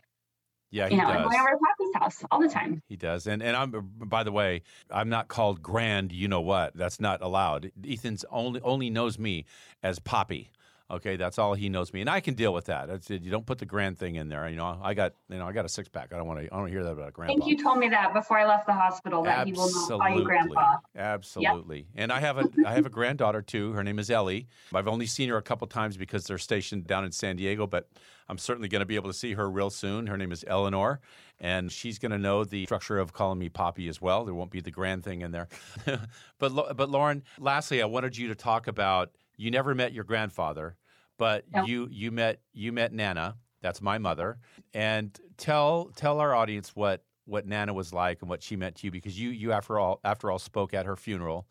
Yeah, 0.72 0.88
he 0.88 0.96
you 0.96 1.01
know, 1.01 1.08
does. 1.08 1.24
going 1.24 1.39
over 1.39 1.50
to 1.50 1.58
Poppy's 1.58 1.96
house 1.96 2.25
all 2.32 2.39
the 2.39 2.50
time. 2.50 2.82
He 2.88 2.96
does, 2.96 3.25
and 3.27 3.41
and 3.41 3.56
I'm 3.56 3.72
by 3.72 4.24
the 4.24 4.32
way, 4.32 4.62
I'm 4.91 5.10
not 5.10 5.27
called 5.27 5.62
Grand. 5.62 6.12
You 6.12 6.27
know 6.27 6.41
what? 6.41 6.75
That's 6.75 7.00
not 7.00 7.22
allowed. 7.22 7.72
Ethan's 7.88 8.24
only 8.32 8.62
only 8.62 8.89
knows 8.89 9.18
me 9.18 9.46
as 9.82 10.00
Poppy. 10.00 10.51
Okay, 10.91 11.17
that's 11.17 11.38
all 11.38 11.53
he 11.53 11.69
knows 11.69 11.93
me, 11.93 12.01
and 12.01 12.10
I 12.10 12.19
can 12.19 12.34
deal 12.34 12.51
with 12.51 12.65
that. 12.65 12.89
You 13.10 13.29
don't 13.29 13.46
put 13.46 13.60
the 13.60 13.65
grand 13.65 14.00
thing 14.00 14.15
in 14.15 14.27
there. 14.27 14.50
You 14.50 14.55
know, 14.55 14.79
I 14.81 14.96
got 14.96 15.13
you 15.29 15.38
know 15.38 15.48
I 15.48 15.51
got 15.51 15.63
a 15.65 15.69
six 15.69 15.88
pack. 15.88 16.12
I 16.12 16.17
don't 16.17 16.25
want 16.25 16.39
to. 16.39 16.51
I 16.51 16.58
don't 16.58 16.67
hear 16.67 16.84
that 16.84 16.91
about 16.91 17.10
a 17.10 17.12
grandpa. 17.12 17.34
I 17.34 17.38
think 17.38 17.48
you 17.48 17.63
told 17.63 17.77
me 17.77 17.89
that 17.89 18.12
before 18.12 18.39
I 18.39 18.48
left 18.48 18.65
the 18.65 18.74
hospital 18.74 19.22
that 19.24 19.48
Absolutely. 19.48 19.72
he 19.72 19.79
will 19.79 20.00
not 20.00 20.08
call 20.08 20.17
you 20.17 20.24
grandpa. 20.25 20.77
Absolutely. 20.96 21.77
Yep. 21.77 21.88
And 21.96 22.12
I 22.12 22.19
have 22.19 22.39
a 22.39 22.50
I 22.65 22.74
have 22.74 22.88
a 22.88 22.89
granddaughter 22.89 23.43
too. 23.43 23.72
Her 23.74 23.84
name 23.84 24.00
is 24.00 24.10
Ellie. 24.10 24.48
I've 24.74 24.88
only 24.88 25.05
seen 25.05 25.29
her 25.29 25.38
a 25.38 25.43
couple 25.43 25.67
times 25.67 25.96
because 25.96 26.25
they're 26.25 26.39
stationed 26.39 26.88
down 26.88 27.05
in 27.05 27.12
San 27.12 27.36
Diego, 27.36 27.67
but 27.67 27.88
I'm 28.27 28.39
certainly 28.39 28.67
going 28.67 28.81
to 28.81 28.86
be 28.88 28.96
able 28.96 29.10
to 29.12 29.17
see 29.17 29.34
her 29.34 29.50
real 29.50 29.69
soon. 29.69 30.08
Her 30.08 30.17
name 30.17 30.31
is 30.31 30.43
Eleanor, 30.48 31.01
and 31.39 31.72
she's 31.72 32.00
going 32.00 32.12
to 32.12 32.17
know 32.17 32.43
the 32.43 32.65
structure 32.65 32.98
of 32.98 33.13
calling 33.13 33.38
me 33.38 33.50
Poppy 33.50 33.88
as 33.89 34.01
well. 34.01 34.25
There 34.25 34.34
won't 34.34 34.51
be 34.51 34.62
the 34.62 34.72
grand 34.72 35.03
thing 35.03 35.22
in 35.22 35.31
there. 35.31 35.50
but 36.39 36.75
but 36.75 36.89
Lauren, 36.89 37.24
lastly, 37.38 37.81
I 37.84 37.86
wanted 37.86 38.17
you 38.17 38.27
to 38.29 38.36
talk 38.36 38.65
about 38.65 39.12
you 39.38 39.51
never 39.51 39.74
met 39.74 39.93
your 39.93 40.03
grandfather 40.03 40.75
but 41.19 41.45
you 41.65 41.88
you 41.91 42.11
met 42.11 42.39
you 42.53 42.71
met 42.71 42.91
Nana. 42.93 43.35
That's 43.61 43.81
my 43.81 43.99
mother. 43.99 44.39
And 44.73 45.15
tell 45.38 45.91
tell 45.95 46.19
our 46.19 46.33
audience 46.33 46.75
what 46.75 47.03
what 47.25 47.45
Nana 47.45 47.73
was 47.73 47.93
like 47.93 48.21
and 48.21 48.29
what 48.29 48.41
she 48.41 48.55
meant 48.55 48.77
to 48.77 48.88
you 48.88 48.91
because 48.91 49.19
you 49.19 49.29
you 49.29 49.51
after 49.51 49.77
all 49.77 49.99
after 50.03 50.31
all 50.31 50.39
spoke 50.39 50.73
at 50.73 50.88
her 50.88 50.95
funeral 50.95 51.45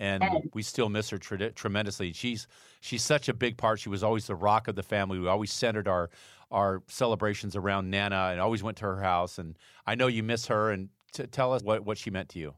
and 0.00 0.24
we 0.54 0.62
still 0.62 0.88
miss 0.88 1.10
her 1.10 1.18
tre- 1.18 1.50
tremendously. 1.50 2.12
She's 2.12 2.46
she's 2.80 3.04
such 3.04 3.28
a 3.28 3.34
big 3.34 3.56
part. 3.56 3.80
She 3.80 3.88
was 3.88 4.02
always 4.02 4.26
the 4.26 4.36
rock 4.36 4.68
of 4.68 4.76
the 4.76 4.82
family. 4.82 5.18
We 5.18 5.28
always 5.28 5.52
centered 5.52 5.88
our 5.88 6.10
our 6.50 6.82
celebrations 6.88 7.56
around 7.56 7.90
Nana 7.90 8.30
and 8.32 8.40
always 8.40 8.62
went 8.62 8.78
to 8.78 8.84
her 8.84 9.02
house. 9.02 9.38
And 9.38 9.58
I 9.86 9.96
know 9.96 10.06
you 10.06 10.22
miss 10.22 10.46
her. 10.46 10.70
And 10.70 10.88
t- 11.12 11.26
tell 11.26 11.52
us 11.52 11.62
what 11.62 11.84
what 11.84 11.98
she 11.98 12.10
meant 12.10 12.28
to 12.30 12.38
you. 12.38 12.54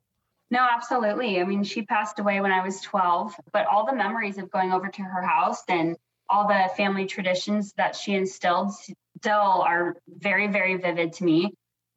No, 0.50 0.66
absolutely. 0.70 1.40
I 1.40 1.44
mean, 1.44 1.62
she 1.62 1.82
passed 1.82 2.18
away 2.18 2.40
when 2.40 2.50
I 2.50 2.64
was 2.64 2.80
12, 2.80 3.36
but 3.52 3.66
all 3.66 3.86
the 3.86 3.94
memories 3.94 4.36
of 4.36 4.50
going 4.50 4.72
over 4.72 4.88
to 4.88 5.02
her 5.02 5.22
house 5.22 5.62
and 5.68 5.96
all 6.30 6.46
the 6.46 6.70
family 6.76 7.06
traditions 7.06 7.72
that 7.76 7.96
she 7.96 8.14
instilled 8.14 8.72
still 9.18 9.34
are 9.34 9.96
very, 10.08 10.46
very 10.46 10.76
vivid 10.76 11.12
to 11.14 11.24
me. 11.24 11.52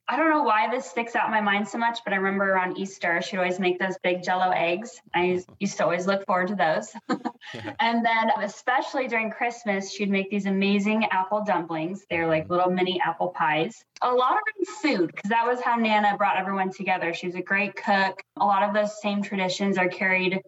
I 0.06 0.18
don't 0.18 0.30
know 0.30 0.44
why 0.44 0.70
this 0.70 0.86
sticks 0.86 1.16
out 1.16 1.28
in 1.28 1.32
my 1.32 1.40
mind 1.40 1.66
so 1.66 1.78
much, 1.78 2.00
but 2.04 2.12
I 2.12 2.18
remember 2.18 2.52
around 2.52 2.78
Easter, 2.78 3.22
she'd 3.22 3.38
always 3.38 3.58
make 3.58 3.80
those 3.80 3.98
big 4.04 4.22
jello 4.22 4.50
eggs. 4.50 5.00
I 5.16 5.42
used 5.60 5.78
to 5.78 5.86
always 5.86 6.06
look 6.06 6.26
forward 6.26 6.50
to 6.50 6.56
those. 6.56 6.92
and 7.80 8.06
then, 8.06 8.32
especially 8.42 9.08
during 9.08 9.32
Christmas, 9.32 9.94
she'd 9.94 10.10
make 10.10 10.30
these 10.30 10.46
amazing 10.46 11.06
apple 11.06 11.46
dumplings. 11.46 12.06
They're 12.10 12.28
like 12.28 12.50
little 12.50 12.70
mini 12.70 13.00
apple 13.00 13.30
pies. 13.30 13.82
A 14.02 14.12
lot 14.12 14.34
of 14.34 14.68
food, 14.82 15.08
because 15.08 15.30
that 15.30 15.48
was 15.48 15.62
how 15.62 15.78
Nana 15.78 16.18
brought 16.18 16.36
everyone 16.36 16.72
together. 16.74 17.14
She 17.14 17.28
was 17.28 17.36
a 17.36 17.42
great 17.42 17.74
cook. 17.78 18.22
A 18.38 18.46
lot 18.46 18.64
of 18.64 18.74
those 18.74 19.02
same 19.02 19.22
traditions 19.22 19.78
are 19.78 19.88
carried 19.88 20.42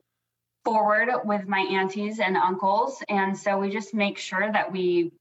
forward 0.66 1.10
with 1.24 1.48
my 1.48 1.60
aunties 1.60 2.20
and 2.20 2.36
uncles. 2.36 3.02
And 3.08 3.38
so 3.38 3.60
we 3.60 3.70
just 3.70 3.94
make 3.94 4.18
sure 4.18 4.52
that 4.52 4.72
we 4.72 5.12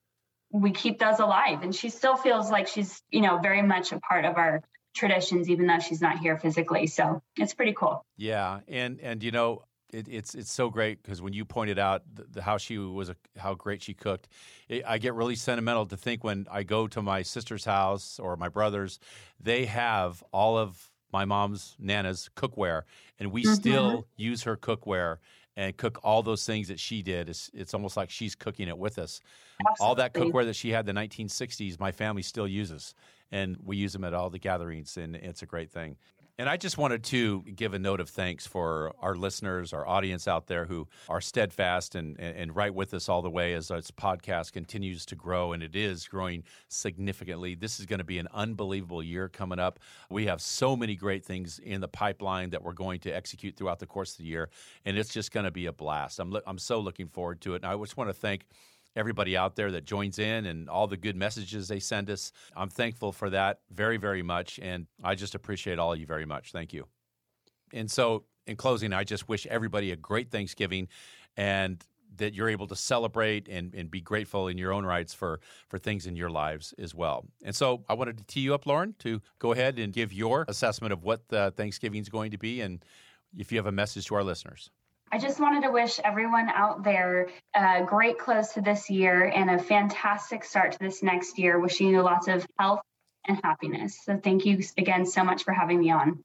we 0.51 0.71
keep 0.71 0.99
those 0.99 1.21
alive. 1.21 1.63
And 1.63 1.75
she 1.75 1.91
still 1.91 2.17
feels 2.17 2.51
like 2.51 2.67
she's, 2.67 3.03
you 3.11 3.21
know, 3.21 3.39
very 3.39 3.63
much 3.63 3.93
a 3.93 4.01
part 4.01 4.25
of 4.25 4.37
our 4.37 4.63
traditions, 4.95 5.51
even 5.51 5.67
though 5.67 5.81
she's 5.81 6.01
not 6.01 6.19
here 6.19 6.39
physically. 6.39 6.87
So 6.87 7.21
it's 7.37 7.55
pretty 7.55 7.75
cool. 7.75 8.05
Yeah, 8.17 8.61
and 8.67 9.01
and 9.01 9.23
you 9.23 9.31
know. 9.31 9.65
It, 9.93 10.09
it's 10.09 10.35
it's 10.35 10.51
so 10.51 10.71
great 10.71 11.01
because 11.01 11.23
when 11.23 11.35
you 11.35 11.45
pointed 11.45 11.79
out 11.79 12.03
the, 12.13 12.25
the, 12.25 12.43
how 12.43 12.59
she 12.59 12.79
was 12.79 13.11
a, 13.11 13.17
how 13.39 13.55
great 13.55 13.81
she 13.81 13.95
cooked, 13.95 14.27
it, 14.69 14.83
I 14.85 14.99
get 14.99 15.15
really 15.15 15.37
sentimental 15.37 15.87
to 15.87 15.97
think 15.97 16.25
when 16.25 16.49
I 16.51 16.65
go 16.65 16.89
to 16.89 17.01
my 17.01 17.23
sister's 17.23 17.65
house 17.65 18.19
or 18.19 18.35
my 18.37 18.49
brother's, 18.49 18.99
they 19.39 19.67
have 19.67 20.25
all 20.33 20.59
of 20.59 20.91
my 21.15 21.25
mom's 21.25 21.77
nana's 21.79 22.29
cookware, 22.37 22.83
and 23.21 23.31
we 23.31 23.45
mm-hmm. 23.45 23.55
still 23.55 24.09
use 24.17 24.43
her 24.43 24.57
cookware 24.57 25.19
and 25.57 25.77
cook 25.77 26.01
all 26.03 26.25
those 26.25 26.45
things 26.45 26.67
that 26.67 26.81
she 26.81 27.03
did. 27.03 27.29
It's, 27.29 27.53
it's 27.55 27.73
almost 27.73 27.97
like 27.97 28.11
she's 28.11 28.35
cooking 28.35 28.67
it 28.67 28.77
with 28.77 28.99
us. 28.99 29.21
Absolutely. 29.61 29.87
All 29.87 29.95
that 29.95 30.13
cookware 30.13 30.45
that 30.45 30.57
she 30.57 30.71
had 30.71 30.89
in 30.89 30.97
the 30.97 31.01
1960s, 31.01 31.79
my 31.79 31.93
family 31.93 32.23
still 32.23 32.49
uses, 32.49 32.97
and 33.31 33.57
we 33.65 33.77
use 33.77 33.93
them 33.93 34.03
at 34.03 34.13
all 34.13 34.29
the 34.29 34.41
gatherings, 34.41 34.97
and 34.97 35.15
it's 35.15 35.43
a 35.43 35.47
great 35.47 35.71
thing. 35.71 35.97
And 36.37 36.49
I 36.49 36.57
just 36.57 36.79
wanted 36.79 37.05
to 37.05 37.43
give 37.43 37.75
a 37.75 37.79
note 37.79 38.01
of 38.01 38.09
thanks 38.09 38.45
for 38.45 38.93
our 38.99 39.15
listeners, 39.15 39.73
our 39.73 39.87
audience 39.87 40.27
out 40.27 40.49
there 40.49 40.65
who 40.65 40.89
are 41.09 41.21
steadfast 41.21 41.95
and, 41.95 42.19
and 42.19 42.57
right 42.57 42.75
with 42.75 42.93
us 42.93 43.09
all 43.09 43.23
the 43.23 43.31
way 43.31 43.55
as 43.55 43.69
this 43.69 43.93
podcast 43.93 44.53
continues 44.53 45.07
to 45.07 45.15
grow, 45.15 45.53
and 45.53 45.63
it 45.63 45.77
is 45.77 46.09
growing 46.09 46.43
significantly. 46.67 47.55
This 47.55 47.79
is 47.79 47.87
going 47.87 47.99
to 48.01 48.05
be 48.05 48.19
an 48.19 48.27
unbelievable 48.35 49.01
year 49.01 49.29
coming 49.29 49.61
up. 49.61 49.79
We 50.11 50.27
have 50.27 50.41
so 50.41 50.75
many 50.75 50.97
great 50.97 51.25
things 51.25 51.61
in 51.61 51.81
the 51.81 51.87
pipeline 51.87 52.51
that 52.51 52.65
we're 52.65 52.73
going 52.73 52.99
to 53.01 53.11
execute 53.13 53.57
throughout 53.57 53.79
the 53.79 53.87
course 53.87 54.11
of 54.13 54.19
the 54.19 54.25
year, 54.25 54.51
and 54.85 54.99
it's 54.99 55.11
just 55.11 55.31
going 55.31 55.45
to 55.45 55.53
be 55.53 55.67
a 55.67 55.73
blast. 55.73 56.19
I'm, 56.19 56.37
I'm 56.49 56.59
so 56.59 56.81
looking 56.81 57.07
forward 57.07 57.43
to 57.43 57.55
it. 57.55 57.63
And 57.63 57.67
I 57.67 57.77
just 57.77 57.97
want 57.97 58.11
to 58.11 58.15
thank 58.15 58.47
everybody 58.97 59.37
out 59.37 59.57
there 59.57 59.71
that 59.73 59.85
joins 59.85 60.19
in 60.19 60.47
and 60.47 60.69
all 60.69 60.87
the 60.87 60.97
good 60.97 61.17
messages 61.17 61.69
they 61.69 61.81
send 61.81 62.11
us. 62.11 62.33
I'm 62.57 62.69
thankful 62.69 63.13
for 63.13 63.31
that 63.31 63.61
very, 63.71 63.97
very 63.97 64.23
much. 64.23 64.59
And 64.61 64.87
I 65.03 65.15
just 65.15 65.35
appreciate 65.35 65.79
all 65.79 65.93
of 65.93 65.99
you 65.99 66.07
very 66.07 66.27
much. 66.27 66.53
Thank 66.53 66.73
you. 66.73 66.87
And 67.73 67.91
so, 67.91 68.25
in 68.47 68.57
closing, 68.57 68.93
I 68.93 69.05
just 69.05 69.29
wish 69.29 69.47
everybody 69.47 69.91
a 69.91 69.97
great 69.97 70.31
Thanksgiving 70.31 70.89
and 71.37 71.85
that 72.17 72.35
you're 72.35 72.49
able 72.49 72.67
to 72.69 72.77
celebrate 72.77 73.49
and, 73.49 73.75
and 73.75 73.91
be 73.91 74.01
grateful 74.01 74.49
in 74.49 74.59
your 74.59 74.73
own 74.73 74.85
rights 74.85 75.13
for, 75.13 75.41
for 75.69 75.79
things 75.79 76.07
in 76.07 76.15
your 76.15 76.31
lives 76.31 76.75
as 76.79 76.95
well. 76.95 77.27
And 77.43 77.57
so 77.57 77.85
I 77.89 77.95
wanted 77.95 78.19
to 78.19 78.25
tee 78.25 78.41
you 78.41 78.55
up, 78.55 78.67
Lauren, 78.67 78.95
to 79.01 79.21
go 79.39 79.53
ahead 79.53 79.79
and 79.79 79.93
give 79.93 80.13
your 80.13 80.45
assessment 80.47 80.93
of 80.93 81.03
what 81.03 81.23
uh, 81.33 81.51
Thanksgiving 81.53 82.01
is 82.01 82.09
going 82.09 82.31
to 82.31 82.39
be 82.39 82.61
and 82.61 82.85
if 83.37 83.51
you 83.51 83.59
have 83.59 83.67
a 83.67 83.73
message 83.73 84.07
to 84.07 84.15
our 84.15 84.23
listeners. 84.23 84.71
I 85.13 85.19
just 85.19 85.39
wanted 85.39 85.63
to 85.63 85.71
wish 85.71 86.01
everyone 86.03 86.49
out 86.49 86.83
there 86.83 87.29
a 87.55 87.85
great 87.85 88.19
close 88.19 88.55
to 88.55 88.61
this 88.61 88.91
year 88.91 89.27
and 89.27 89.51
a 89.51 89.59
fantastic 89.59 90.45
start 90.45 90.73
to 90.73 90.79
this 90.81 91.03
next 91.03 91.39
year. 91.39 91.61
Wishing 91.61 91.89
you 91.89 92.03
lots 92.03 92.27
of 92.27 92.47
health 92.59 92.81
and 93.27 93.39
happiness. 93.43 94.01
So 94.05 94.19
thank 94.23 94.45
you 94.45 94.61
again 94.77 95.07
so 95.07 95.25
much 95.25 95.45
for 95.45 95.53
having 95.53 95.81
me 95.81 95.91
on. 95.91 96.25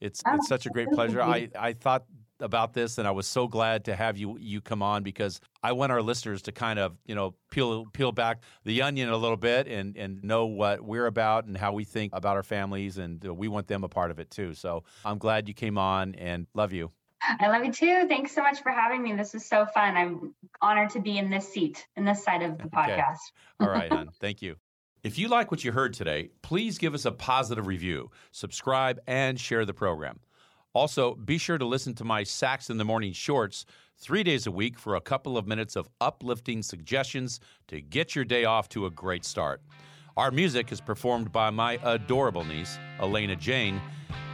It's 0.00 0.22
oh, 0.26 0.36
it's 0.36 0.48
such 0.48 0.66
a 0.66 0.70
great 0.70 0.90
pleasure. 0.92 1.20
I, 1.20 1.48
I 1.58 1.72
thought 1.72 2.04
about 2.40 2.72
this 2.72 2.98
and 2.98 3.08
I 3.08 3.10
was 3.10 3.26
so 3.26 3.48
glad 3.48 3.86
to 3.86 3.96
have 3.96 4.16
you 4.16 4.38
you 4.38 4.60
come 4.60 4.82
on 4.82 5.02
because 5.02 5.40
I 5.62 5.72
want 5.72 5.90
our 5.90 6.00
listeners 6.00 6.42
to 6.42 6.52
kind 6.52 6.78
of, 6.78 6.96
you 7.04 7.14
know, 7.14 7.34
peel 7.50 7.86
peel 7.92 8.12
back 8.12 8.42
the 8.64 8.82
onion 8.82 9.08
a 9.08 9.16
little 9.16 9.36
bit 9.36 9.66
and 9.66 9.96
and 9.96 10.22
know 10.22 10.46
what 10.46 10.80
we're 10.80 11.06
about 11.06 11.46
and 11.46 11.56
how 11.56 11.72
we 11.72 11.84
think 11.84 12.12
about 12.14 12.36
our 12.36 12.42
families 12.42 12.98
and 12.98 13.22
we 13.24 13.48
want 13.48 13.66
them 13.66 13.82
a 13.84 13.88
part 13.88 14.10
of 14.10 14.18
it 14.18 14.30
too. 14.30 14.54
So, 14.54 14.84
I'm 15.04 15.18
glad 15.18 15.48
you 15.48 15.54
came 15.54 15.78
on 15.78 16.14
and 16.14 16.46
love 16.54 16.72
you. 16.72 16.92
I 17.22 17.48
love 17.48 17.64
you 17.64 17.72
too. 17.72 18.06
Thanks 18.08 18.32
so 18.32 18.42
much 18.42 18.62
for 18.62 18.70
having 18.70 19.02
me. 19.02 19.14
This 19.14 19.34
was 19.34 19.44
so 19.44 19.66
fun. 19.66 19.96
I'm 19.96 20.34
honored 20.62 20.90
to 20.90 21.00
be 21.00 21.18
in 21.18 21.30
this 21.30 21.48
seat, 21.48 21.86
in 21.96 22.04
this 22.04 22.22
side 22.22 22.42
of 22.42 22.58
the 22.58 22.64
podcast. 22.64 23.18
Okay. 23.60 23.60
All 23.60 23.68
right, 23.68 23.92
hon. 23.92 24.10
Thank 24.20 24.42
you. 24.42 24.56
If 25.02 25.18
you 25.18 25.28
like 25.28 25.50
what 25.50 25.64
you 25.64 25.72
heard 25.72 25.94
today, 25.94 26.30
please 26.42 26.78
give 26.78 26.94
us 26.94 27.04
a 27.04 27.12
positive 27.12 27.66
review, 27.66 28.10
subscribe, 28.32 29.00
and 29.06 29.38
share 29.38 29.64
the 29.64 29.74
program. 29.74 30.20
Also, 30.74 31.14
be 31.14 31.38
sure 31.38 31.58
to 31.58 31.64
listen 31.64 31.94
to 31.94 32.04
my 32.04 32.22
Sax 32.24 32.68
in 32.68 32.78
the 32.78 32.84
Morning 32.84 33.12
shorts 33.12 33.64
three 33.96 34.22
days 34.22 34.46
a 34.46 34.50
week 34.50 34.78
for 34.78 34.96
a 34.96 35.00
couple 35.00 35.36
of 35.36 35.46
minutes 35.46 35.76
of 35.76 35.88
uplifting 36.00 36.62
suggestions 36.62 37.40
to 37.68 37.80
get 37.80 38.14
your 38.14 38.24
day 38.24 38.44
off 38.44 38.68
to 38.70 38.86
a 38.86 38.90
great 38.90 39.24
start. 39.24 39.62
Our 40.16 40.30
music 40.30 40.72
is 40.72 40.80
performed 40.80 41.32
by 41.32 41.50
my 41.50 41.78
adorable 41.82 42.44
niece, 42.44 42.76
Elena 43.00 43.36
Jane 43.36 43.80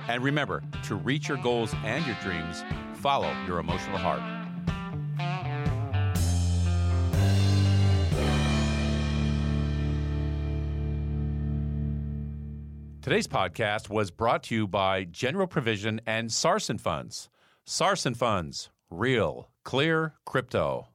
and 0.09 0.23
remember 0.23 0.63
to 0.85 0.95
reach 0.95 1.29
your 1.29 1.39
goals 1.39 1.75
and 1.85 2.05
your 2.07 2.17
dreams, 2.23 2.65
follow 2.95 3.33
your 3.47 3.59
emotional 3.59 3.99
heart. 3.99 4.23
Today's 13.05 13.27
podcast 13.27 13.91
was 13.91 14.11
brought 14.11 14.45
to 14.45 14.55
you 14.55 14.67
by 14.67 15.05
General 15.05 15.47
Provision 15.47 16.01
and 16.07 16.33
Sarson 16.33 16.79
Funds. 16.79 17.29
Sarson 17.67 18.15
Funds, 18.15 18.71
real, 18.89 19.51
clear 19.63 20.15
crypto. 20.25 20.89